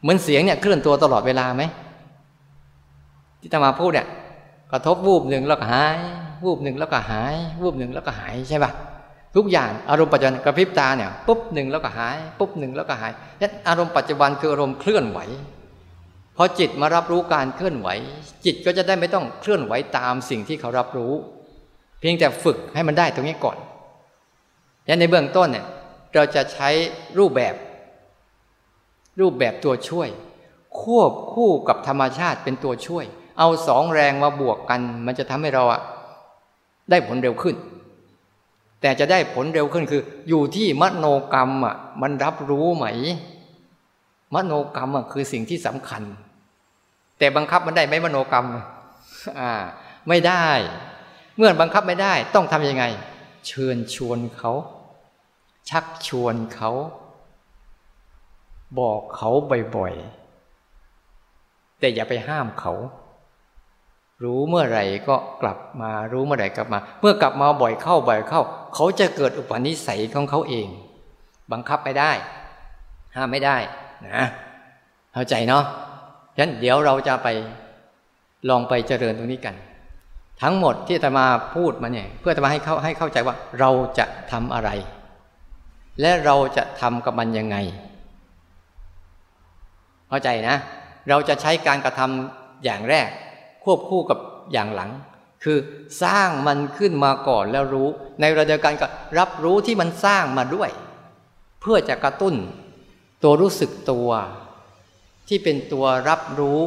[0.00, 1.64] เหมือนเสียงเนี่ยเคลื่อนตัวตลอดเวลาไหม
[3.40, 4.06] ที่ตมาพูดเนี่ย
[4.72, 5.98] กระทบวูบหนึ่งแล้วก็หาย
[6.44, 8.72] วูบหนึ่งแล้วก็หาย วูบหนึ่งแล้วก็หายใช่ปะ
[9.36, 15.18] ทุกอย่างอารมณ์ปัจจุบันกระพริบตาเนี่ยปุ๊บหนึ่งแล้วก็หายปุ๊บหนึ่งแล้วก็หายนั่นอารมณ์ปัจจุบันคืออารมณ์เคลื่อนไหว
[16.36, 17.88] พอจิตมารับรู้การเคลื่อนไหว
[18.44, 21.12] จิตก็จะได้ไม่ต้องเคลื่อนไหวตามสิ่งที่เขารับรู้
[22.00, 23.58] เพียงแต่ฝึกให้มันได้ตรงนี้ก่อน
[24.86, 25.66] และในเบื้องต้นเนี่ย
[26.14, 26.68] เราจะใช้
[27.18, 27.54] รูปแบบ
[29.20, 30.08] รูปแบบตัวช่วย
[30.80, 33.04] ควบคู่กับธรรมชาติเป็นตัวช่วย
[33.38, 35.80] เอาสองแรงมาบวกกัน มันจะทำให้เราอะ
[36.90, 37.56] ได้ผลเร็วขึ้น
[38.80, 42.86] แต่จะได้ผลเร็วขึ้นคือ อยู่ที่มโนกรรมอะมันรับรู้ไหม
[44.34, 46.02] มโนกรรมอะคือสิ่งที่สำคัญ
[47.18, 48.46] แต่บังคับมันได้ไหมมโนกรรม
[49.40, 49.52] อ่า
[50.08, 50.46] ไม่ได้
[51.36, 52.84] เมื่อบังคับไม่ได้ ต้องทำยังไง
[53.46, 54.52] เชิญชวนเขา
[55.70, 56.70] ชักชวนเขา
[58.80, 59.30] บอกเขา
[59.76, 62.72] บ่อยๆ แต่อย่าไปห้ามเขา
[64.24, 68.40] รู้เมื่อไหร่ก็กลับมารู้เมื่อไหร่กลับมา เมื่อกลับมาบ่อยเข้าบ่อยเข้า
[68.74, 70.68] เขาจะเกิดอุปนิสัยของเขาเอง
[71.52, 72.12] บังคับไม่ได้
[73.16, 73.56] ห้ามไม่ได้
[74.08, 74.22] นะ
[75.12, 75.64] เข้าใจเนาะ
[76.36, 77.28] ฉะนั้นเดี๋ยวเราจะไป
[78.48, 79.54] ลองไปเจริญตรงนี้กัน
[80.42, 84.70] ทั้งหมดที่จะมาพูดมาเนี่ยเพื่อจะมาให้เข้าให้เข้าใจว่าเราจะทำอะไร
[86.00, 87.56] และเราจะทำกับมันยังไง
[90.08, 90.56] เข้าใจนะ
[91.08, 93.08] เราจะใช้การกระทำอย่างแรก
[93.64, 94.18] ควบคู่กับ
[94.52, 94.90] อย่างหลัง
[95.44, 95.58] คือ
[96.02, 97.88] สร้างมันขึ้นมาก่อนแล้วรู้
[98.20, 98.86] ในระดับการก็
[99.18, 100.70] รับรู้ที่มันสร้างมาด้วย
[101.60, 102.34] เพื่อจะกระตุ้น
[103.22, 104.08] ตัวรู้สึกตัว
[105.28, 106.60] ที่เป็นตัวรับรู้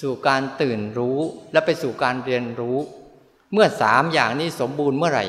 [0.00, 1.18] สู่การตื่นรู้
[1.52, 2.76] และไปสู่การเรียนรู้
[3.52, 5.26] เมื่อสามอย่างนี้สมบูรณ์เมื่อไหร่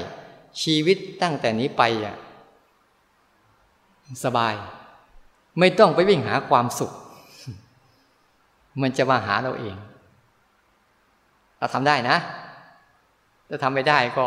[0.62, 2.16] ชีวิตตั้งแต่นี้ไปอะ
[4.26, 4.54] สบาย
[5.60, 6.92] ไม่ต้องไปวิ่งหาความสุข
[8.82, 9.76] มันจะมาหาเราเอง
[11.58, 12.18] เราทำได้นะ
[13.50, 14.26] ถ้าทำไม่ได้ก็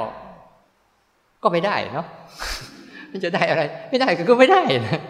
[1.42, 2.06] ก็ไม่ได้เนาะ
[3.10, 5.00] มันจะได้อะไร ไม่ได้ก็ไม่ได้นะ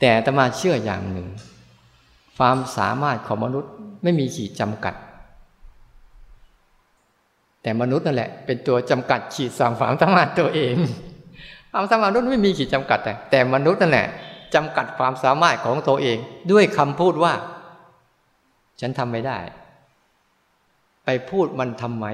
[0.00, 1.28] แต่ตมาเชื่ออย่างหนึ่ง
[2.36, 3.70] ความสามารถของมนุษย์
[4.02, 4.94] ไม่มีขีดจำกัด
[7.62, 10.74] แต่มนุษย์นั่นแหละ เป็นตัวจำกัดขีดสามความสามารถตัวเอง
[11.72, 14.08] ความสามารถมนุษย์ไม่มีขีดจำกัด แต่แต่มนุษย์นั่นแหละ
[14.54, 16.18] จำกัดความสามารถของตัวเอง
[16.52, 17.34] ด้วยคำพูดว่า
[18.80, 19.38] ฉันทำไม่ได้
[21.04, 22.06] ไปพูดมันทำไม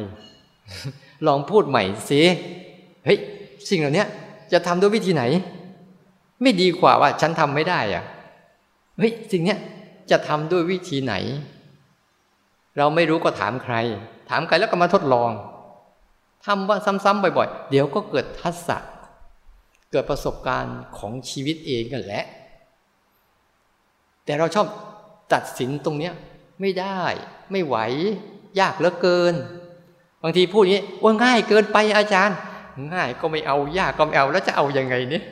[1.26, 2.22] ลองพูดใหม่สิ
[3.04, 3.18] เฮ้ย
[3.68, 4.04] สิ่งเหล่านี้
[4.52, 5.22] จะทำด้วยวิธีไหน
[6.44, 8.04] ไม่ดีกว่าว่าฉันทำไม่ได้อะ
[8.98, 9.56] เฮ้ยสิ่งนี้
[10.10, 11.14] จะทำด้วยวิธีไหน
[12.78, 13.74] เราไม่รู้ก็ถามใคร
[14.30, 15.30] ถามใครแล้วก็มาทดลอง
[16.46, 18.92] ทำว่าซ้ำๆบ่อยๆ เดี๋ยวก็เกิดทัศน์
[19.90, 22.24] เกิดประสบการณ์ของชีวิตเองกันแหละ
[24.24, 24.66] แต่เราชอบ
[25.32, 26.12] ตัดสินตรงเนี้ย
[26.60, 27.00] ไม่ได้
[27.52, 27.76] ไม่ไหว
[28.60, 29.34] ยากเหลือเกิน
[30.22, 32.36] บางทีพูดอย่างนี้ว่าง่ายเกินไปอาจารย์
[32.94, 35.24] ง่ายก็ไม่เอายากก็ไม่เอาแล้วจะเอาอยัางไงเนี่ย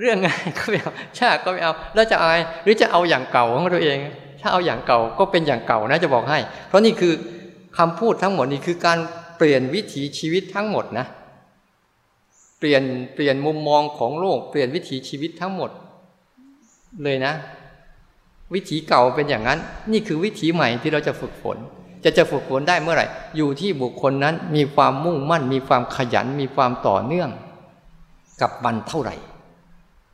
[0.00, 3.98] เรื่องง่ายก็ไม่เอาชาติก็ไม่เอา แล้วจะอายหรือจะเอาอย่างเก่าของตัวเอง
[4.40, 7.12] ถ้าเอาอย่างเก่าก็เป็นอย่างเก่านะจะบอกให้ เพราะนี่คือ
[7.78, 8.98] คำพูดทั้งหมดนี่คือการ
[9.38, 11.06] เปลี่ยนวิถีชีวิตทั้งหมดนะ
[12.58, 12.82] เปลี่ยน
[13.14, 15.70] เปลี่ยนมุมมองของโลก เปลี่ยนวิถีชีวิตทั้งหมด
[17.04, 17.32] เลยนะ
[18.54, 19.58] วิถีเก่าเป็นอย่างนั้น
[19.92, 21.56] นี่คือวิถีใหม่ที่เราจะฝึกฝน
[22.04, 23.06] จะจะฝึกฝนได้เมื่อไหร่
[23.36, 27.30] อยู่ที่บุคคลนั้นมีความมุ่งมั่น มีความขยันมีความต่อเนื่อง
[28.40, 29.14] กับมันเท่าไหร่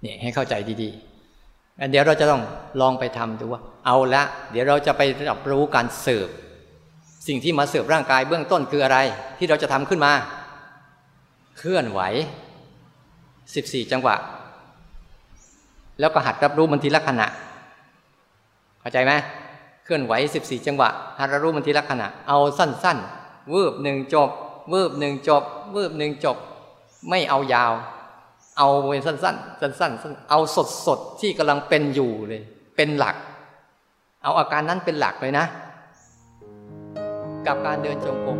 [0.02, 2.42] เนี่ยให้เข้าใจดีๆอันเดี๋ยวเราจะต้อง
[2.80, 6.28] ลองไปทำดูว่า เอาละ เดี๋ยวเราจะไปรับรู้การเสิร์ฟ
[7.26, 8.98] สิ่งที่มาเสิร์ฟร่างกายเบื้องต้นคืออะไร
[9.38, 10.12] ที่เราจะทำขึ้นมา
[11.58, 12.00] เคลื่อนไหว
[13.54, 14.16] สิบสี่จังหวะ
[16.00, 17.26] แล้วก็หัดรับรู้มันทีละขณะ
[18.80, 19.12] เข้าใจไหม
[19.84, 24.30] เคลื่อนไหวสิบสี่จังหวะหัดรับรู้มันทีละขณะ เอาสั้นๆวืบหนึ่งจบ
[24.72, 25.42] วืบหนึ่งจบ
[25.76, 26.36] วืบหนึ่งจบ
[27.08, 27.72] ไม่เอายาว
[28.62, 30.40] เอาเป็นสั้นๆสั้นๆเอา
[30.86, 32.42] สดๆที่กำลังเป็นอยู่เลย
[32.76, 33.16] เป็นหลัก
[34.22, 35.44] เอาอาการนั้นเป็นหลักเลยนะ
[37.46, 38.38] กับการเดินจงกรม